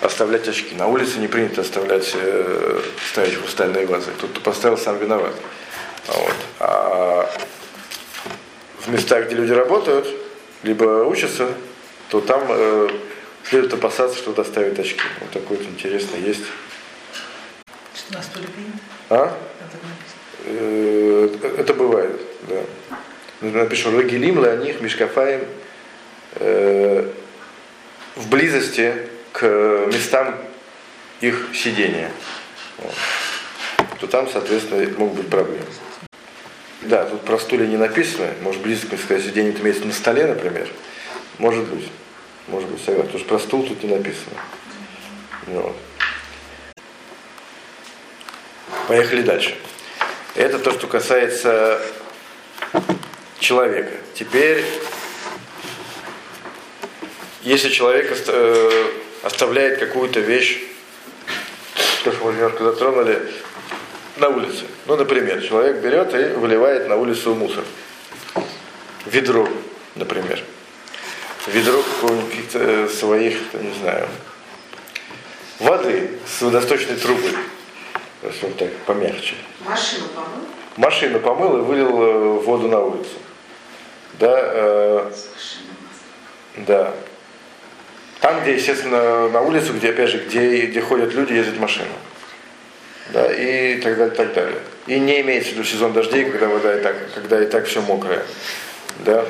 оставлять 0.02 0.48
очки. 0.48 0.76
На 0.76 0.88
улице 0.88 1.20
не 1.20 1.28
принято 1.28 1.62
оставлять, 1.62 2.12
э, 2.16 2.82
ставить 3.12 3.36
хрустальные 3.36 3.86
вазы. 3.86 4.12
Тот, 4.20 4.32
кто 4.32 4.42
поставил, 4.42 4.78
сам 4.78 4.98
виноват. 5.00 5.34
Вот. 6.08 6.36
А 6.60 7.30
в 8.80 8.90
местах, 8.90 9.26
где 9.26 9.36
люди 9.36 9.52
работают, 9.52 10.08
либо 10.64 11.04
учатся, 11.04 11.50
то 12.10 12.22
там 12.22 12.44
э, 12.50 12.90
следует 13.44 13.74
опасаться, 13.74 14.18
что 14.18 14.34
доставит 14.34 14.80
очки. 14.80 15.02
Вот 15.20 15.32
такой 15.32 15.58
вот 15.58 15.66
интересный 15.66 16.22
есть. 16.22 16.44
Что 17.94 18.14
на 18.14 18.24
стуле 18.24 18.48
принято? 18.48 18.78
А? 19.10 19.38
Это, 19.60 19.78
э, 20.46 21.52
это 21.58 21.74
бывает. 21.74 22.22
Да. 22.44 22.62
Напишу, 23.42 23.96
Рагилим 23.96 24.42
для 24.42 24.56
них 24.56 24.82
Мишкафаем 24.82 25.46
э, 26.36 27.12
в 28.16 28.30
близости 28.30 28.94
к 29.38 29.86
местам 29.94 30.36
их 31.22 31.50
сидения. 31.54 32.12
Вот. 32.80 32.94
То 34.00 34.08
там, 34.08 34.28
соответственно, 34.28 34.90
могут 34.98 35.18
быть 35.18 35.30
проблемы. 35.30 35.64
Да, 36.82 37.06
тут 37.06 37.22
про 37.22 37.38
стулья 37.38 37.68
не 37.68 37.78
написано. 37.78 38.30
Может, 38.42 38.64
близко 38.64 38.98
сидения 38.98 39.50
это 39.50 39.62
имеется 39.62 39.86
на 39.86 39.94
столе, 39.94 40.26
например. 40.26 40.68
Может 41.38 41.66
быть. 41.66 41.88
Может 42.48 42.68
быть, 42.68 42.84
согласен. 42.84 43.06
Потому 43.06 43.20
что 43.20 43.30
про 43.30 43.40
стул 43.40 43.68
тут 43.68 43.84
не 43.84 43.94
написано. 43.94 44.38
Вот. 45.46 45.76
Поехали 48.88 49.22
дальше. 49.22 49.56
Это 50.34 50.58
то, 50.58 50.72
что 50.72 50.88
касается 50.88 51.80
человека. 53.40 53.92
Теперь, 54.16 54.66
если 57.44 57.70
человек 57.70 58.18
э, 58.28 58.92
оставляет 59.24 59.80
какую-то 59.80 60.20
вещь, 60.20 60.62
то, 62.04 62.12
что 62.12 62.26
мы 62.26 62.34
немножко 62.34 62.64
затронули, 62.64 63.22
на 64.18 64.30
улице. 64.30 64.66
Ну, 64.86 64.96
например, 64.96 65.42
человек 65.42 65.78
берет 65.78 66.14
и 66.14 66.34
выливает 66.36 66.88
на 66.88 66.96
улицу 66.96 67.36
мусор. 67.36 67.64
Ведро, 69.06 69.48
например. 69.96 70.44
Ведро 71.48 71.82
какого-нибудь 71.82 72.50
э, 72.54 72.90
своих, 72.90 73.54
не 73.54 73.74
знаю, 73.80 74.08
воды 75.60 76.12
с 76.26 76.42
водосточной 76.42 76.98
трубой. 76.98 77.32
Если 78.24 78.48
так 78.50 78.74
помягче. 78.86 79.36
Машину 79.66 80.08
помыл? 80.10 80.48
Машину 80.76 81.20
помыл 81.20 81.58
и 81.58 81.62
вылил 81.62 82.02
э, 82.02 82.40
воду 82.40 82.68
на 82.68 82.80
улицу. 82.80 83.10
Да, 84.20 84.40
э, 84.40 85.12
да. 86.58 86.94
Там, 88.28 88.42
где, 88.42 88.56
естественно, 88.56 89.30
на 89.30 89.40
улицу, 89.40 89.72
где, 89.72 89.92
опять 89.92 90.10
же, 90.10 90.18
где, 90.18 90.66
где 90.66 90.82
ходят 90.82 91.14
люди, 91.14 91.32
ездят 91.32 91.58
машины. 91.60 91.88
Да, 93.14 93.32
и 93.32 93.80
так 93.80 93.98
далее, 93.98 94.14
так 94.14 94.34
далее. 94.34 94.60
И 94.86 95.00
не 95.00 95.22
имеется 95.22 95.52
в 95.52 95.54
виду 95.54 95.64
сезон 95.64 95.94
дождей, 95.94 96.26
когда 96.26 96.50
вода 96.50 96.78
и 96.78 96.82
так, 96.82 96.98
когда 97.16 97.42
и 97.42 97.46
так 97.46 97.68
все 97.68 97.82
мокрое. 97.82 98.26
Да. 99.06 99.26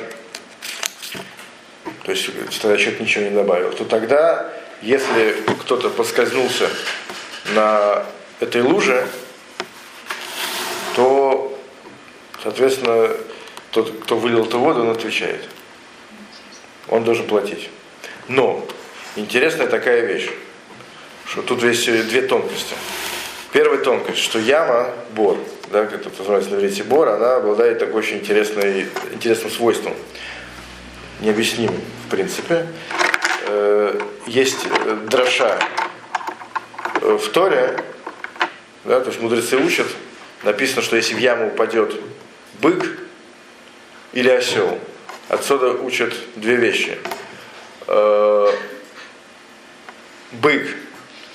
То 2.02 2.10
есть 2.10 2.28
тогда 2.60 2.76
человек 2.76 2.98
ничего 2.98 3.22
не 3.22 3.30
добавил. 3.30 3.70
То 3.70 3.84
тогда, 3.84 4.52
если 4.82 5.36
кто-то 5.60 5.90
поскользнулся 5.90 6.68
на 7.54 8.04
этой 8.40 8.62
луже, 8.62 9.06
то, 10.96 11.56
соответственно, 12.42 13.12
тот, 13.70 14.00
кто 14.02 14.16
вылил 14.16 14.44
эту 14.44 14.58
воду, 14.58 14.80
он 14.80 14.90
отвечает. 14.90 15.44
Он 16.88 17.04
должен 17.04 17.28
платить. 17.28 17.70
Но 18.26 18.66
интересная 19.16 19.66
такая 19.66 20.06
вещь, 20.06 20.30
что 21.26 21.42
тут 21.42 21.62
есть 21.62 21.84
две 22.08 22.22
тонкости. 22.22 22.74
Первая 23.52 23.78
тонкость, 23.78 24.18
что 24.18 24.38
яма, 24.38 24.90
бор, 25.14 25.38
да, 25.72 25.86
как 25.86 26.06
это 26.06 26.18
называется 26.18 26.50
на 26.50 26.56
иврите 26.56 26.84
бор, 26.84 27.08
она 27.08 27.36
обладает 27.36 27.78
такой 27.78 28.00
очень 28.00 28.18
интересной, 28.18 28.86
интересным 29.12 29.50
свойством, 29.50 29.94
необъяснимым 31.20 31.80
в 32.06 32.10
принципе. 32.10 32.66
Э, 33.46 34.00
есть 34.26 34.66
дроша 35.08 35.58
в 37.00 37.28
Торе, 37.30 37.78
да, 38.84 39.00
то 39.00 39.08
есть 39.08 39.20
мудрецы 39.20 39.56
учат, 39.56 39.86
написано, 40.42 40.82
что 40.82 40.96
если 40.96 41.14
в 41.14 41.18
яму 41.18 41.48
упадет 41.48 41.94
бык 42.60 42.98
или 44.12 44.28
осел, 44.28 44.78
отсюда 45.28 45.72
учат 45.72 46.12
две 46.36 46.56
вещи. 46.56 46.98
Э, 50.32 50.36
бык, 50.36 50.68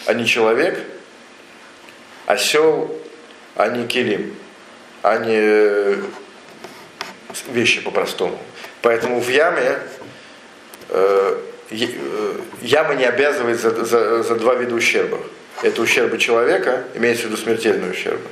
а 0.06 0.14
не 0.14 0.26
человек, 0.26 0.80
осел, 2.26 2.96
а 3.56 3.68
не 3.70 3.88
килим, 3.88 4.36
а 5.02 5.18
не 5.18 5.98
вещи 7.52 7.82
по-простому. 7.82 8.40
Поэтому 8.82 9.20
в 9.20 9.30
яме 9.30 9.80
э, 10.90 11.38
э, 11.72 12.36
яма 12.62 12.96
не 12.96 13.06
обязывает 13.06 13.60
за, 13.60 13.86
за, 13.86 14.24
за 14.24 14.36
два 14.36 14.56
вида 14.56 14.76
ущерба. 14.76 15.20
Это 15.62 15.82
ущербы 15.82 16.18
человека, 16.18 16.84
имеется 16.96 17.24
в 17.24 17.26
виду 17.28 17.38
смертельные 17.38 17.92
ущербы. 17.92 18.28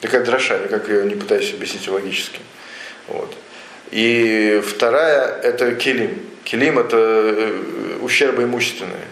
Такая 0.00 0.24
дроша, 0.24 0.58
никак 0.58 0.88
ее 0.88 1.04
не 1.04 1.14
пытаюсь 1.14 1.52
объяснить 1.52 1.86
логически. 1.88 2.40
Вот. 3.08 3.34
И 3.90 4.62
вторая– 4.66 5.40
это 5.42 5.74
килим. 5.74 6.22
Килим– 6.44 6.78
это 6.80 6.96
э, 6.96 7.98
ущербы 8.00 8.44
имущественные. 8.44 9.04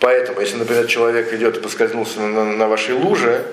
Поэтому, 0.00 0.40
если, 0.40 0.56
например, 0.56 0.86
человек 0.86 1.32
идет 1.32 1.56
и 1.56 1.60
поскользнулся 1.60 2.20
на, 2.20 2.28
на, 2.28 2.44
на 2.44 2.68
вашей 2.68 2.94
луже, 2.94 3.44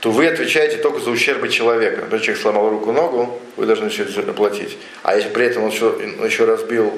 то 0.00 0.10
вы 0.10 0.26
отвечаете 0.26 0.76
только 0.76 1.00
за 1.00 1.10
ущербы 1.10 1.48
человека. 1.48 2.02
Например, 2.02 2.20
человек 2.20 2.42
сломал 2.42 2.70
руку-ногу, 2.70 3.40
вы 3.56 3.66
должны 3.66 3.88
все 3.88 4.04
это 4.04 4.30
оплатить. 4.30 4.76
А 5.02 5.16
если 5.16 5.30
при 5.30 5.46
этом 5.46 5.64
он 5.64 5.70
еще, 5.70 5.86
еще 6.24 6.44
разбил 6.44 6.92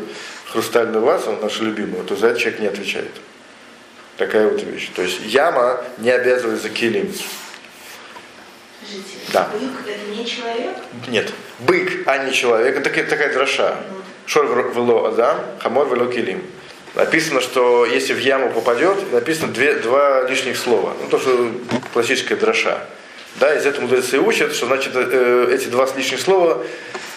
хрустальную 0.53 1.03
вазу, 1.03 1.33
нашу 1.41 1.65
любимую, 1.65 2.05
то 2.05 2.17
за 2.17 2.29
это 2.29 2.41
человек 2.41 2.61
не 2.61 2.67
отвечает. 2.67 3.11
Такая 4.17 4.49
вот 4.49 4.63
вещь. 4.63 4.91
То 4.95 5.03
есть 5.03 5.21
яма 5.25 5.83
не 5.99 6.11
обязывает 6.11 6.61
за 6.61 6.69
килим. 6.69 7.11
Скажите, 8.83 9.17
Да. 9.33 9.49
бык 9.53 9.71
это 9.87 10.11
не 10.11 10.27
человек? 10.27 10.77
Нет. 11.09 11.33
Бык, 11.61 12.07
а 12.07 12.25
не 12.25 12.33
человек. 12.33 12.77
Это 12.77 12.91
такая, 12.91 13.07
такая 13.07 13.33
дроша. 13.33 13.77
Шор 14.27 14.47
вело 14.75 15.07
адам, 15.07 15.39
хамор 15.61 15.89
вело 15.89 16.07
килим. 16.07 16.43
Написано, 16.95 17.41
что 17.41 17.87
если 17.87 18.13
в 18.13 18.19
яму 18.19 18.51
попадет, 18.51 19.13
написано 19.13 19.53
две, 19.53 19.75
два 19.75 20.29
лишних 20.29 20.57
слова. 20.57 20.95
Ну, 21.01 21.09
то, 21.09 21.19
что 21.19 21.53
классическая 21.93 22.37
дроша. 22.37 22.85
Да, 23.37 23.55
из 23.55 23.65
этого 23.65 23.83
мудрецы 23.83 24.19
учат, 24.19 24.55
что 24.55 24.67
значит 24.67 24.93
э, 24.95 25.53
эти 25.53 25.67
два 25.67 25.89
лишних 25.97 26.21
слова 26.21 26.65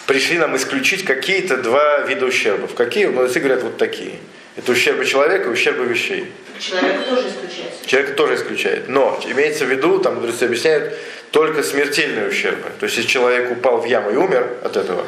пришли 0.06 0.38
нам 0.38 0.56
исключить 0.56 1.04
какие-то 1.04 1.56
два 1.56 2.00
вида 2.00 2.26
ущербов. 2.26 2.74
Какие? 2.74 3.06
Мудрецы 3.06 3.40
говорят 3.40 3.62
вот 3.62 3.76
такие. 3.76 4.14
Это 4.56 4.70
ущербы 4.70 5.04
человека 5.04 5.48
и 5.48 5.52
ущербы 5.52 5.84
вещей. 5.84 6.30
Человек 6.60 7.08
тоже 7.08 7.28
исключается. 7.28 7.86
Человек 7.86 8.16
тоже 8.16 8.34
исключает. 8.36 8.88
Но 8.88 9.20
имеется 9.26 9.64
в 9.64 9.70
виду, 9.70 9.98
там 9.98 10.14
мудрецы 10.14 10.44
объясняют, 10.44 10.94
только 11.32 11.64
смертельные 11.64 12.28
ущербы. 12.28 12.68
То 12.78 12.84
есть, 12.84 12.96
если 12.96 13.08
человек 13.08 13.50
упал 13.50 13.78
в 13.78 13.86
яму 13.86 14.10
и 14.10 14.16
умер 14.16 14.58
от 14.62 14.76
этого, 14.76 15.04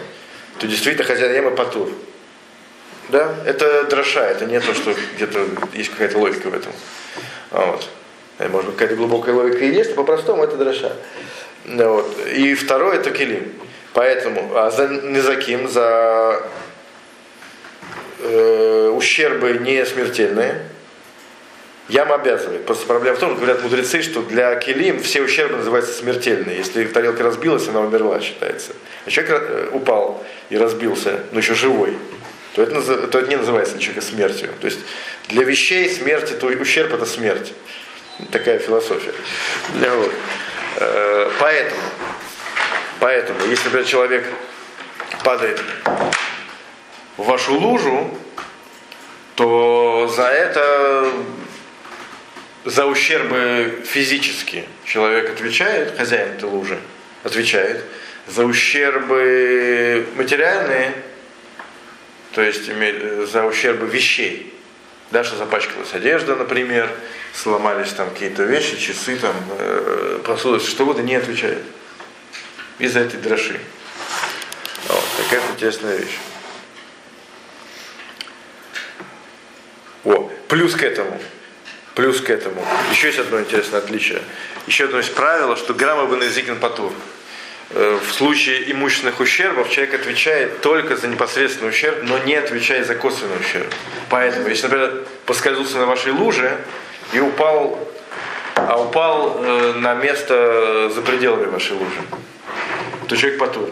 то 0.58 0.66
действительно 0.66 1.04
хозяин 1.04 1.32
ямы 1.32 1.52
потур. 1.52 1.88
Да? 3.08 3.34
Это 3.44 3.84
дроша, 3.84 4.26
это 4.26 4.46
не 4.46 4.60
то, 4.60 4.74
что 4.74 4.94
где-то 5.16 5.46
есть 5.74 5.90
какая-то 5.90 6.18
логика 6.18 6.48
в 6.48 6.54
этом. 6.54 6.72
А 7.50 7.72
Вот. 7.72 7.88
Э, 8.38 8.48
Может 8.48 8.66
быть, 8.68 8.76
какая-то 8.76 8.96
глубокая 8.96 9.34
логика 9.34 9.64
и 9.64 9.70
есть, 9.70 9.90
но 9.90 9.96
по-простому 9.96 10.42
это 10.42 10.56
дроша. 10.56 10.92
Вот. 11.64 12.26
И 12.34 12.54
второе 12.54 12.96
это 12.96 13.10
килим. 13.10 13.52
Поэтому 13.92 14.56
а 14.56 14.70
за 14.70 14.88
низаким, 14.88 15.68
за 15.68 16.42
э, 18.20 18.92
ущербы 18.94 19.58
не 19.60 19.84
смертельные, 19.86 20.66
Яма 21.88 22.16
обязывает. 22.16 22.66
Просто 22.66 22.84
проблема 22.86 23.16
в 23.16 23.20
том, 23.20 23.30
что 23.30 23.36
говорят 23.36 23.62
мудрецы, 23.62 24.02
что 24.02 24.22
для 24.22 24.56
килим 24.56 25.00
все 25.00 25.22
ущербы 25.22 25.58
называются 25.58 25.92
смертельные. 25.92 26.56
Если 26.58 26.84
тарелка 26.86 27.22
разбилась, 27.22 27.68
она 27.68 27.80
умерла, 27.80 28.20
считается. 28.20 28.72
А 29.04 29.10
человек 29.10 29.32
э, 29.48 29.68
упал 29.72 30.24
и 30.50 30.56
разбился, 30.56 31.20
но 31.30 31.38
еще 31.38 31.54
живой, 31.54 31.96
то 32.56 32.62
это, 32.62 33.06
то 33.08 33.18
это 33.18 33.28
не 33.28 33.36
называется 33.36 33.74
для 33.74 33.82
человека 33.82 34.06
смертью. 34.06 34.48
То 34.62 34.66
есть 34.66 34.80
для 35.28 35.44
вещей 35.44 35.90
смерть, 35.90 36.30
это 36.30 36.46
ущерб 36.46 36.94
это 36.94 37.04
смерть. 37.04 37.52
Такая 38.32 38.58
философия. 38.58 39.12
Вот. 39.74 40.12
Э, 40.78 41.30
Поэтому, 41.38 41.82
поэтому, 42.98 43.38
если, 43.50 43.64
например, 43.64 43.86
человек 43.86 44.24
падает 45.22 45.60
в 47.18 47.24
вашу 47.24 47.52
лужу, 47.58 48.18
то 49.34 50.10
за 50.16 50.28
это 50.28 51.12
за 52.64 52.86
ущербы 52.86 53.82
физические 53.86 54.64
человек 54.86 55.28
отвечает, 55.28 55.94
хозяин 55.98 56.30
этой 56.30 56.48
лужи 56.48 56.78
отвечает, 57.22 57.84
за 58.26 58.46
ущербы 58.46 60.06
материальные, 60.16 60.94
то 62.36 62.42
есть 62.42 62.68
име- 62.68 63.24
за 63.24 63.44
ущербы 63.44 63.86
вещей, 63.86 64.52
да, 65.10 65.24
что 65.24 65.36
запачкалась 65.36 65.94
одежда, 65.94 66.36
например, 66.36 66.90
сломались 67.32 67.94
там 67.94 68.10
какие-то 68.10 68.42
вещи, 68.42 68.76
часы, 68.76 69.16
там, 69.16 69.34
э, 69.58 70.20
посуда, 70.22 70.60
что 70.60 70.82
угодно, 70.82 71.00
не 71.00 71.14
отвечает. 71.14 71.62
Из-за 72.78 73.00
этой 73.00 73.18
дроши. 73.20 73.58
Вот, 74.86 75.04
такая 75.16 75.40
интересная 75.50 75.96
вещь. 75.96 76.18
О, 80.04 80.30
плюс 80.48 80.74
к 80.74 80.82
этому, 80.82 81.18
плюс 81.94 82.20
к 82.20 82.28
этому, 82.28 82.62
еще 82.90 83.06
есть 83.06 83.18
одно 83.18 83.40
интересное 83.40 83.78
отличие. 83.78 84.20
Еще 84.66 84.84
одно 84.84 84.98
есть 84.98 85.14
правило, 85.14 85.56
что 85.56 85.72
грамма 85.72 86.04
бы 86.04 86.18
на 86.18 86.24
языкин 86.24 86.60
патур. 86.60 86.92
э, 86.92 87.15
в 87.70 88.12
случае 88.12 88.70
имущественных 88.70 89.18
ущербов 89.18 89.68
человек 89.70 89.94
отвечает 89.94 90.60
только 90.60 90.96
за 90.96 91.08
непосредственный 91.08 91.70
ущерб, 91.70 91.98
но 92.04 92.18
не 92.18 92.36
отвечает 92.36 92.86
за 92.86 92.94
косвенный 92.94 93.40
ущерб. 93.40 93.66
Поэтому, 94.08 94.48
если, 94.48 94.64
например, 94.64 95.04
поскользнулся 95.26 95.78
на 95.78 95.86
вашей 95.86 96.12
луже 96.12 96.58
и 97.12 97.18
упал, 97.18 97.78
а 98.54 98.80
упал 98.80 99.40
э, 99.42 99.72
на 99.74 99.94
место 99.94 100.90
за 100.94 101.02
пределами 101.02 101.46
вашей 101.46 101.72
лужи, 101.72 102.00
то 103.08 103.16
человек 103.16 103.38
потур. 103.38 103.68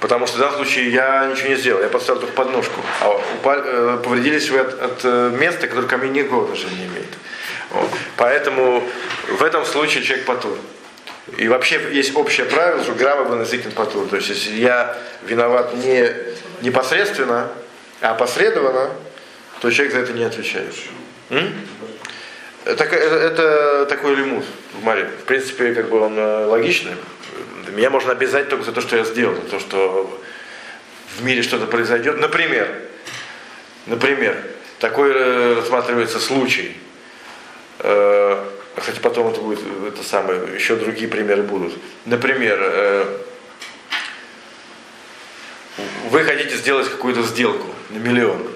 Потому 0.00 0.26
что 0.26 0.36
в 0.36 0.40
данном 0.40 0.56
случае 0.56 0.90
я 0.90 1.26
ничего 1.26 1.48
не 1.48 1.56
сделал, 1.56 1.82
я 1.82 1.88
поставил 1.88 2.20
только 2.20 2.34
подножку. 2.34 2.80
А 3.00 3.20
упали, 3.34 3.62
э, 3.64 3.98
повредились 4.02 4.48
вы 4.48 4.60
от, 4.60 4.80
от 4.80 5.00
э, 5.04 5.36
места, 5.38 5.66
которое 5.66 5.86
ко 5.86 5.98
мне 5.98 6.22
никакого 6.22 6.44
отношения 6.44 6.76
не 6.76 6.86
имеет. 6.86 7.08
Вот. 7.70 7.90
Поэтому 8.16 8.82
в 9.28 9.42
этом 9.42 9.64
случае 9.64 10.04
человек 10.04 10.24
потур. 10.24 10.56
И 11.36 11.48
вообще 11.48 11.80
есть 11.92 12.16
общее 12.16 12.46
правило, 12.46 12.82
что 12.82 12.94
грамма 12.94 13.24
выноситель 13.24 13.70
потур. 13.70 14.08
То 14.08 14.16
есть 14.16 14.28
если 14.28 14.52
я 14.52 14.96
виноват 15.26 15.74
не 15.74 16.10
непосредственно, 16.62 17.48
а 18.00 18.10
опосредованно, 18.10 18.90
то 19.60 19.70
человек 19.70 19.94
за 19.94 20.00
это 20.00 20.12
не 20.12 20.24
отвечает. 20.24 20.74
М? 21.30 21.52
Это, 22.64 22.84
это, 22.84 23.14
это 23.16 23.86
такой 23.88 24.14
лимут 24.14 24.44
в 24.74 24.84
море. 24.84 25.10
В 25.22 25.24
принципе, 25.24 25.74
как 25.74 25.88
бы 25.88 26.00
он 26.00 26.18
э, 26.18 26.44
логичный. 26.46 26.94
Меня 27.72 27.90
можно 27.90 28.12
обязать 28.12 28.48
только 28.48 28.64
за 28.64 28.72
то, 28.72 28.80
что 28.80 28.96
я 28.96 29.04
сделал, 29.04 29.34
за 29.34 29.42
то, 29.42 29.60
что 29.60 30.20
в 31.16 31.24
мире 31.24 31.42
что-то 31.42 31.66
произойдет. 31.66 32.18
Например, 32.18 32.68
например, 33.86 34.36
такой 34.78 35.12
э, 35.12 35.54
рассматривается 35.56 36.20
случай. 36.20 36.76
Э, 37.80 38.44
кстати, 38.80 38.98
потом 39.00 39.28
это 39.28 39.40
будет 39.40 39.60
это 39.86 40.02
самое, 40.02 40.54
еще 40.54 40.76
другие 40.76 41.08
примеры 41.08 41.42
будут. 41.42 41.74
Например, 42.04 42.58
э, 42.60 43.18
вы 46.10 46.24
хотите 46.24 46.56
сделать 46.56 46.88
какую-то 46.88 47.22
сделку 47.22 47.66
на 47.90 47.98
миллион. 47.98 48.46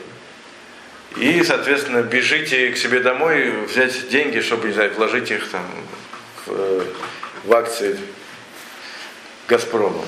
И, 1.16 1.42
соответственно, 1.44 2.02
бежите 2.02 2.70
к 2.70 2.76
себе 2.76 3.00
домой, 3.00 3.52
взять 3.66 4.08
деньги, 4.08 4.40
чтобы, 4.40 4.68
не 4.68 4.74
знаю, 4.74 4.92
вложить 4.94 5.30
их 5.30 5.48
там 5.50 5.64
в, 6.46 6.84
в 7.44 7.52
акции 7.52 7.98
Газпрома, 9.48 10.04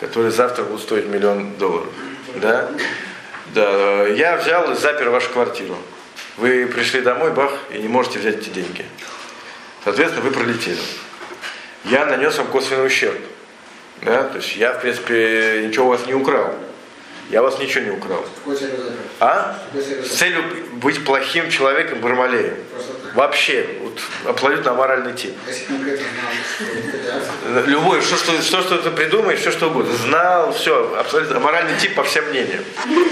которые 0.00 0.30
завтра 0.30 0.64
будут 0.64 0.82
стоить 0.82 1.06
миллион 1.06 1.54
долларов. 1.56 1.92
Да? 2.36 2.70
Да. 3.54 4.06
Я 4.06 4.36
взял 4.36 4.72
и 4.72 4.76
запер 4.76 5.10
вашу 5.10 5.30
квартиру. 5.30 5.76
Вы 6.36 6.66
пришли 6.66 7.00
домой, 7.00 7.32
бах, 7.32 7.52
и 7.70 7.78
не 7.78 7.88
можете 7.88 8.18
взять 8.18 8.38
эти 8.38 8.48
деньги. 8.50 8.84
Соответственно, 9.86 10.24
вы 10.24 10.32
пролетели. 10.32 10.80
Я 11.84 12.06
нанес 12.06 12.36
вам 12.36 12.48
косвенный 12.48 12.86
ущерб. 12.86 13.20
Да? 14.02 14.24
То 14.24 14.38
есть 14.38 14.56
я, 14.56 14.72
в 14.72 14.80
принципе, 14.80 15.62
ничего 15.64 15.86
у 15.86 15.88
вас 15.90 16.04
не 16.06 16.12
украл. 16.12 16.52
Я 17.30 17.40
вас 17.40 17.60
ничего 17.60 17.84
не 17.84 17.90
украл. 17.90 18.26
А? 19.20 19.56
С 20.02 20.08
целью 20.08 20.42
быть 20.72 21.04
плохим 21.04 21.50
человеком, 21.50 22.00
бармалеем. 22.00 22.56
Вообще, 23.14 23.64
вот, 23.80 24.00
абсолютно 24.24 24.72
аморальный 24.72 25.12
тип. 25.14 25.36
Любой, 27.66 28.00
что, 28.00 28.16
что, 28.16 28.42
что, 28.42 28.62
что 28.62 28.78
ты 28.78 28.90
придумаешь, 28.90 29.38
все 29.38 29.52
что 29.52 29.70
угодно. 29.70 29.94
Знал, 29.94 30.52
все, 30.52 30.96
абсолютно 30.98 31.36
аморальный 31.36 31.78
тип 31.78 31.94
по 31.94 32.02
всем 32.02 32.24
мнениям. 32.30 32.64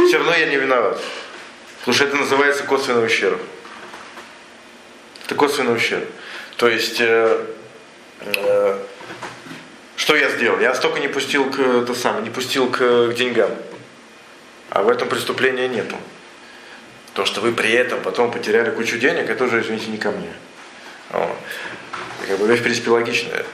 Все 0.08 0.18
равно 0.18 0.34
я 0.34 0.46
не 0.46 0.56
виноват. 0.56 1.00
Потому 1.78 1.94
что 1.94 2.04
это 2.04 2.16
называется 2.16 2.64
косвенный 2.64 3.06
ущерб. 3.06 3.40
Это 5.24 5.36
косвенный 5.36 5.76
ущерб. 5.76 6.08
То 6.64 6.70
есть, 6.70 6.98
э, 6.98 7.44
э, 8.20 8.78
что 9.96 10.16
я 10.16 10.30
сделал? 10.30 10.58
Я 10.60 10.74
столько 10.74 10.98
не 10.98 11.08
пустил 11.08 11.50
к, 11.50 11.58
это 11.58 11.94
самое, 11.94 12.22
не 12.22 12.30
пустил 12.30 12.70
к, 12.70 12.78
к 12.78 13.12
деньгам. 13.12 13.50
А 14.70 14.82
в 14.82 14.88
этом 14.88 15.06
преступления 15.10 15.68
нету. 15.68 15.94
То, 17.12 17.26
что 17.26 17.42
вы 17.42 17.52
при 17.52 17.70
этом 17.70 18.00
потом 18.00 18.32
потеряли 18.32 18.70
кучу 18.70 18.96
денег, 18.96 19.28
это 19.28 19.44
уже, 19.44 19.60
извините, 19.60 19.90
не 19.90 19.98
ко 19.98 20.10
мне. 20.10 20.32
Вот. 21.10 21.36
Как 22.28 22.38
бы 22.38 22.46
вещь, 22.46 22.60
в 22.60 22.62
принципе, 22.62 22.88
логичная. 22.88 23.44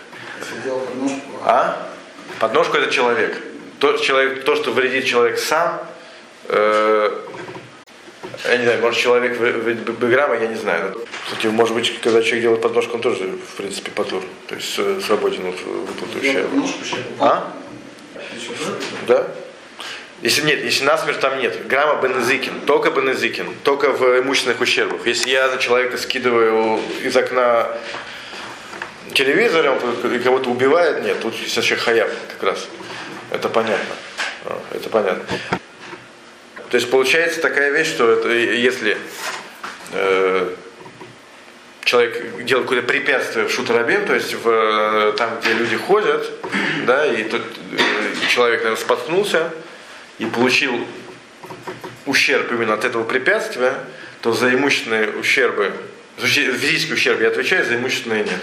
А? 1.42 1.90
Подножку 2.38 2.76
это 2.76 2.92
человек. 2.92 3.36
То, 3.80 3.96
человек, 3.96 4.44
то 4.44 4.54
что 4.54 4.70
вредит 4.70 5.04
человек 5.04 5.40
сам, 5.40 5.84
э, 6.46 7.19
я 8.48 8.56
не 8.56 8.64
знаю, 8.64 8.80
может 8.80 8.98
человек 8.98 9.38
биграма, 9.38 10.36
я 10.36 10.46
не 10.46 10.56
знаю. 10.56 10.96
Кстати, 11.24 11.46
может 11.48 11.74
быть, 11.74 12.00
когда 12.00 12.22
человек 12.22 12.42
делает 12.42 12.62
подножку, 12.62 12.94
он 12.94 13.02
тоже, 13.02 13.24
в 13.24 13.56
принципе, 13.56 13.90
потур. 13.90 14.22
То 14.48 14.54
есть 14.54 14.74
э, 14.78 15.00
свободен 15.04 15.46
от 15.46 15.60
выплаты 15.60 16.18
ущерба. 16.18 16.66
А? 17.18 17.52
Да? 19.06 19.26
Если 20.22 20.42
нет, 20.42 20.62
если 20.62 20.84
насмерть 20.84 21.20
там 21.20 21.38
нет. 21.38 21.66
Грамма 21.66 22.00
Бенезикин, 22.02 22.60
только 22.66 22.90
Бенезикин, 22.90 23.46
только 23.64 23.90
в 23.90 24.20
имущественных 24.20 24.60
ущербах. 24.60 25.06
Если 25.06 25.30
я 25.30 25.48
на 25.48 25.56
человека 25.56 25.96
скидываю 25.96 26.80
из 27.02 27.16
окна 27.16 27.68
телевизор, 29.14 29.70
он 29.70 30.20
кого-то 30.20 30.50
убивает, 30.50 31.02
нет, 31.04 31.20
тут 31.20 31.34
сейчас 31.34 31.64
еще 31.64 31.76
хаяб 31.76 32.10
как 32.32 32.42
раз. 32.42 32.68
Это 33.30 33.48
понятно. 33.48 33.94
Это 34.72 34.88
понятно. 34.90 35.24
То 36.70 36.76
есть 36.76 36.88
получается 36.88 37.40
такая 37.40 37.72
вещь, 37.72 37.88
что 37.88 38.12
это, 38.12 38.30
если 38.30 38.96
э, 39.92 40.54
человек 41.82 42.44
делает 42.44 42.66
какое-то 42.66 42.86
препятствие 42.86 43.46
в 43.46 43.50
шутерабим, 43.50 44.06
то 44.06 44.14
есть 44.14 44.34
в, 44.34 45.12
там, 45.18 45.40
где 45.40 45.52
люди 45.52 45.76
ходят, 45.76 46.30
да, 46.86 47.06
и 47.06 47.24
тут 47.24 47.42
э, 47.42 48.28
человек, 48.28 48.60
наверное, 48.60 48.80
споткнулся, 48.80 49.50
и 50.18 50.26
получил 50.26 50.86
ущерб 52.06 52.52
именно 52.52 52.74
от 52.74 52.84
этого 52.84 53.02
препятствия, 53.02 53.74
то 54.20 54.32
за 54.32 54.54
имущественные 54.54 55.10
ущербы, 55.10 55.72
физический 56.18 56.92
ущерб 56.92 57.20
я 57.20 57.28
отвечаю, 57.28 57.64
за 57.64 57.76
имущественные 57.76 58.22
нет. 58.22 58.40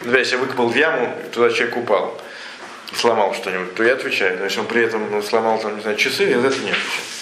Например, 0.00 0.20
если 0.20 0.36
я 0.36 0.40
выкопал 0.40 0.68
в 0.68 0.76
яму, 0.76 1.20
туда 1.32 1.50
человек 1.50 1.76
упал, 1.76 2.22
сломал 2.94 3.34
что-нибудь, 3.34 3.74
то 3.74 3.82
я 3.82 3.94
отвечаю. 3.94 4.38
Но 4.38 4.44
если 4.44 4.60
он 4.60 4.66
при 4.66 4.82
этом 4.82 5.10
ну, 5.10 5.20
сломал, 5.20 5.60
там, 5.60 5.74
не 5.74 5.82
знаю, 5.82 5.96
часы, 5.96 6.24
я 6.24 6.40
за 6.40 6.46
это 6.46 6.58
не 6.58 6.70
отвечаю. 6.70 7.19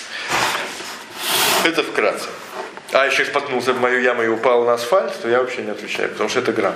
Это 1.65 1.83
вкратце. 1.83 2.29
А 2.93 3.07
еще 3.07 3.25
споткнулся 3.25 3.73
в 3.73 3.81
мою 3.81 4.01
яму 4.01 4.23
и 4.23 4.29
упал 4.29 4.65
на 4.65 4.75
асфальт, 4.75 5.21
то 5.21 5.29
я 5.29 5.41
вообще 5.41 5.63
не 5.63 5.71
отвечаю, 5.71 6.09
потому 6.11 6.31
что 6.31 6.39
это 6.41 6.53
грамм. 6.53 6.75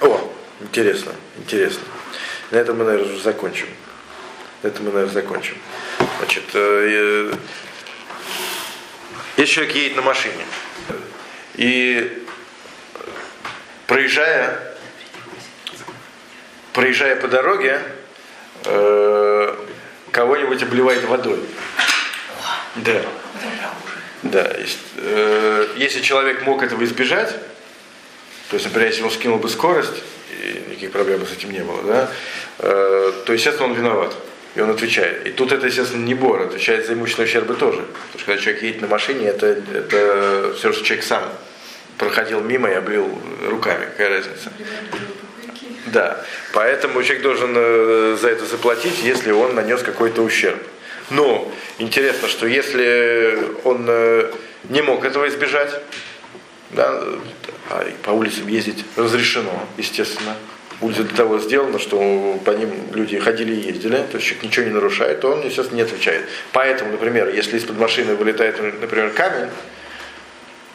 О, 0.00 0.32
интересно, 0.60 1.12
интересно. 1.36 1.82
На 2.50 2.56
этом 2.56 2.78
мы, 2.78 2.84
наверное, 2.84 3.18
закончим. 3.18 3.68
На 4.62 4.68
этом 4.68 4.86
мы, 4.86 4.92
наверное, 4.92 5.12
закончим. 5.12 5.58
Значит, 6.18 6.44
э, 6.54 7.30
э, 7.32 7.34
если 9.36 9.54
человек 9.54 9.74
едет 9.74 9.96
на 9.96 10.02
машине 10.02 10.44
и 11.54 12.24
проезжая, 13.86 14.76
проезжая 16.72 17.16
по 17.16 17.28
дороге, 17.28 17.82
э, 18.64 19.54
кого-нибудь 20.14 20.62
обливает 20.62 21.04
водой. 21.04 21.40
Да. 22.76 23.02
Да. 24.22 24.56
Э, 24.96 25.68
если 25.76 26.00
человек 26.00 26.42
мог 26.42 26.62
этого 26.62 26.82
избежать, 26.84 27.32
то 28.48 28.54
есть, 28.54 28.64
например, 28.64 28.88
если 28.88 29.02
он 29.02 29.10
скинул 29.10 29.38
бы 29.38 29.48
скорость, 29.48 30.02
и 30.30 30.70
никаких 30.70 30.92
проблем 30.92 31.26
с 31.26 31.32
этим 31.32 31.52
не 31.52 31.60
было, 31.60 31.82
да, 31.82 32.10
э, 32.60 33.12
то, 33.26 33.32
естественно, 33.32 33.66
он 33.66 33.74
виноват. 33.74 34.14
И 34.54 34.60
он 34.60 34.70
отвечает. 34.70 35.26
И 35.26 35.30
тут 35.30 35.50
это, 35.50 35.66
естественно, 35.66 36.04
не 36.04 36.14
Бор, 36.14 36.42
отвечает 36.42 36.86
за 36.86 36.94
имущественные 36.94 37.28
ущербы 37.28 37.54
тоже. 37.54 37.82
Потому 37.82 38.18
что 38.18 38.24
когда 38.26 38.40
человек 38.40 38.62
едет 38.62 38.82
на 38.82 38.86
машине, 38.86 39.26
это, 39.26 39.46
это 39.46 40.54
все, 40.56 40.72
что 40.72 40.84
человек 40.84 41.04
сам 41.04 41.24
проходил 41.98 42.40
мимо 42.40 42.70
и 42.70 42.74
облил 42.74 43.20
руками. 43.48 43.86
Какая 43.86 44.10
разница? 44.10 44.52
Да. 45.86 46.24
Поэтому 46.52 47.02
человек 47.02 47.22
должен 47.22 47.52
э, 47.54 48.16
за 48.20 48.28
это 48.28 48.44
заплатить, 48.46 49.02
если 49.02 49.32
он 49.32 49.54
нанес 49.54 49.82
какой-то 49.82 50.22
ущерб. 50.22 50.62
Но 51.10 51.52
интересно, 51.78 52.28
что 52.28 52.46
если 52.46 53.38
он 53.64 53.84
э, 53.88 54.30
не 54.70 54.82
мог 54.82 55.04
этого 55.04 55.28
избежать, 55.28 55.80
да, 56.70 57.02
а 57.70 57.86
по 58.02 58.10
улицам 58.10 58.48
ездить 58.48 58.84
разрешено, 58.96 59.66
естественно. 59.76 60.34
Улица 60.80 61.04
для 61.04 61.16
того 61.16 61.38
сделана, 61.38 61.78
что 61.78 62.40
по 62.44 62.50
ним 62.50 62.70
люди 62.92 63.18
ходили 63.18 63.54
и 63.54 63.68
ездили, 63.68 63.96
то 64.10 64.16
есть 64.16 64.26
человек 64.26 64.42
ничего 64.42 64.66
не 64.66 64.72
нарушает, 64.72 65.20
то 65.20 65.30
он, 65.30 65.46
естественно, 65.46 65.76
не 65.76 65.82
отвечает. 65.82 66.26
Поэтому, 66.52 66.92
например, 66.92 67.28
если 67.28 67.58
из-под 67.58 67.78
машины 67.78 68.16
вылетает, 68.16 68.60
например, 68.80 69.10
камень, 69.10 69.50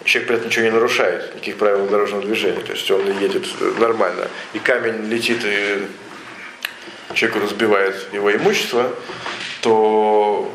человек 0.09 0.27
при 0.27 0.37
этом 0.37 0.47
ничего 0.47 0.65
не 0.65 0.71
нарушает, 0.71 1.35
никаких 1.35 1.57
правил 1.57 1.85
дорожного 1.87 2.23
движения, 2.23 2.61
то 2.61 2.71
есть 2.71 2.89
он 2.89 3.19
едет 3.19 3.45
нормально, 3.79 4.27
и 4.53 4.59
камень 4.59 5.07
летит 5.07 5.39
и 5.45 5.87
человеку 7.13 7.41
разбивает 7.45 7.95
его 8.11 8.35
имущество, 8.35 8.91
то 9.61 10.51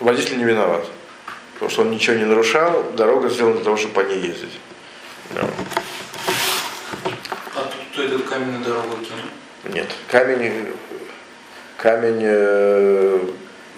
водитель 0.00 0.38
не 0.38 0.44
виноват. 0.44 0.86
Потому 1.54 1.70
что 1.70 1.82
он 1.82 1.92
ничего 1.92 2.16
не 2.16 2.24
нарушал, 2.24 2.92
дорога 2.96 3.28
сделана 3.28 3.56
для 3.56 3.64
того, 3.64 3.76
чтобы 3.76 3.94
по 3.94 4.00
ней 4.00 4.18
ездить. 4.20 4.58
А 5.36 5.48
тут 7.94 8.04
этот 8.04 8.28
камень 8.28 8.58
на 8.58 8.64
дорогу 8.64 8.96
кинул? 8.96 9.72
Нет, 9.72 9.88
камень, 10.08 10.74
камень, 11.76 12.20
э, 12.22 13.20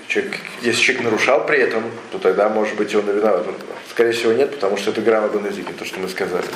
человек, 0.08 0.36
если 0.62 0.80
человек 0.80 1.04
нарушал 1.04 1.46
при 1.46 1.58
этом, 1.58 1.84
то 2.10 2.18
тогда, 2.18 2.48
может 2.48 2.76
быть, 2.76 2.94
он 2.94 3.08
и 3.10 3.12
виноват. 3.12 3.46
Скорее 3.90 4.12
всего, 4.12 4.32
нет, 4.32 4.52
потому 4.52 4.76
что 4.76 4.90
это 4.90 5.00
грамота 5.00 5.40
на 5.40 5.48
языке, 5.48 5.72
то, 5.72 5.84
что 5.84 5.98
мы 6.00 6.08
сказали. 6.08 6.46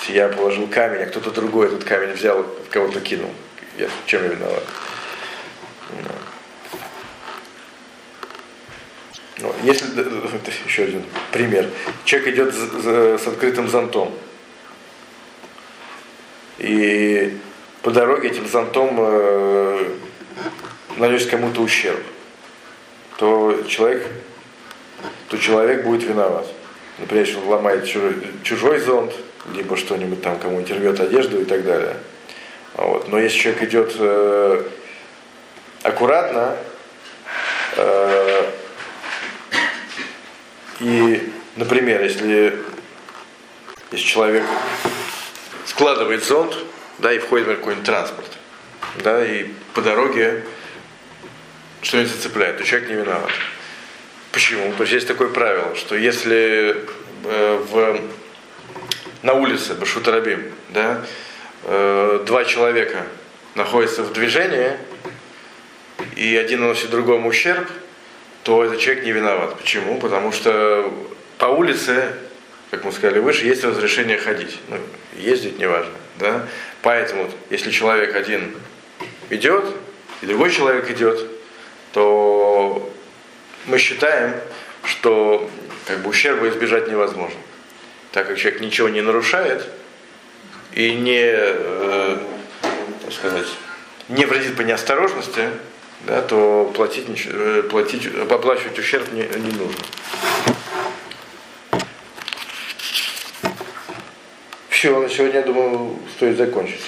Если 0.00 0.14
я 0.14 0.28
положил 0.28 0.66
камень, 0.66 1.02
а 1.02 1.06
кто-то 1.06 1.30
другой 1.30 1.68
этот 1.68 1.84
камень 1.84 2.12
взял, 2.12 2.46
кого-то 2.70 3.00
кинул, 3.00 3.30
я, 3.78 3.88
чем 4.06 4.22
я 4.22 4.28
виноват? 4.28 4.64
Ну. 5.90 6.10
Ну, 9.42 9.54
если, 9.62 9.88
это 9.98 10.50
еще 10.66 10.84
один 10.84 11.02
пример. 11.32 11.66
Человек 12.04 12.34
идет 12.34 12.54
с 12.54 13.26
открытым 13.26 13.68
зонтом. 13.68 14.12
И 16.58 17.38
по 17.82 17.90
дороге 17.90 18.28
этим 18.28 18.46
зонтом 18.46 18.96
э, 18.98 19.88
нанес 20.98 21.26
кому-то 21.26 21.62
ущерб, 21.62 22.02
человек, 23.68 24.06
то 25.28 25.38
человек 25.38 25.84
будет 25.84 26.02
виноват. 26.08 26.46
Например, 26.98 27.24
если 27.24 27.38
он 27.38 27.48
ломает 27.48 27.86
чужой, 27.86 28.16
чужой 28.42 28.78
зонт, 28.80 29.12
либо 29.54 29.76
что-нибудь 29.76 30.22
там 30.22 30.38
кому-нибудь 30.38 30.70
рвет 30.72 31.00
одежду 31.00 31.40
и 31.40 31.44
так 31.44 31.64
далее. 31.64 31.96
Вот. 32.74 33.08
Но 33.08 33.18
если 33.18 33.38
человек 33.38 33.62
идет 33.64 33.94
э, 33.98 34.64
аккуратно, 35.82 36.56
э, 37.76 38.50
и, 40.80 41.32
например, 41.56 42.02
если, 42.02 42.58
если 43.92 44.06
человек 44.06 44.44
складывает 45.66 46.24
зонт, 46.24 46.56
да, 46.98 47.12
и 47.12 47.18
входит 47.18 47.46
в 47.46 47.56
какой-нибудь 47.56 47.86
транспорт, 47.86 48.30
да, 49.02 49.24
и 49.24 49.50
по 49.74 49.80
дороге 49.80 50.44
что-нибудь 51.82 52.12
зацепляет, 52.12 52.58
то 52.58 52.64
человек 52.64 52.88
не 52.88 52.96
виноват. 52.96 53.30
Почему? 54.32 54.72
То 54.74 54.82
есть 54.82 54.92
есть 54.92 55.08
такое 55.08 55.28
правило, 55.28 55.74
что 55.74 55.96
если 55.96 56.84
э, 57.24 57.64
в, 57.70 58.00
на 59.22 59.32
улице 59.34 59.74
Башутарабим, 59.74 60.52
да, 60.68 61.04
э, 61.64 62.22
два 62.26 62.44
человека 62.44 63.06
находятся 63.54 64.02
в 64.02 64.12
движении, 64.12 64.76
и 66.16 66.36
один 66.36 66.60
наносит 66.60 66.90
другому 66.90 67.28
ущерб, 67.28 67.68
то 68.42 68.64
этот 68.64 68.78
человек 68.78 69.04
не 69.04 69.12
виноват. 69.12 69.56
Почему? 69.58 69.98
Потому 69.98 70.32
что 70.32 70.92
по 71.38 71.46
улице, 71.46 72.12
как 72.70 72.84
мы 72.84 72.92
сказали 72.92 73.18
выше, 73.18 73.46
есть 73.46 73.64
разрешение 73.64 74.18
ходить. 74.18 74.58
Ну, 74.68 74.76
ездить 75.18 75.58
неважно. 75.58 75.92
Да? 76.18 76.46
Поэтому, 76.82 77.30
если 77.50 77.70
человек 77.70 78.14
один 78.14 78.54
идет, 79.28 79.64
и 80.22 80.26
другой 80.26 80.50
человек 80.50 80.90
идет, 80.90 81.29
то 81.92 82.90
мы 83.66 83.78
считаем, 83.78 84.34
что 84.84 85.48
как 85.86 86.00
бы 86.00 86.10
ущерба 86.10 86.48
избежать 86.48 86.88
невозможно. 86.88 87.38
Так 88.12 88.28
как 88.28 88.38
человек 88.38 88.60
ничего 88.60 88.88
не 88.88 89.00
нарушает 89.00 89.66
и 90.72 90.94
не, 90.94 91.22
э, 91.24 92.18
сказать, 93.10 93.46
не 94.08 94.24
вредит 94.24 94.56
по 94.56 94.62
неосторожности, 94.62 95.48
да, 96.06 96.22
то 96.22 96.72
платить, 96.74 97.06
э, 97.26 97.62
платить, 97.70 98.06
оплачивать 98.06 98.78
ущерб 98.78 99.12
не, 99.12 99.22
не 99.22 99.52
нужно. 99.52 99.82
Все, 104.68 104.98
на 104.98 105.08
сегодня, 105.10 105.40
я 105.40 105.42
думаю, 105.42 105.98
стоит 106.16 106.38
закончить. 106.38 106.80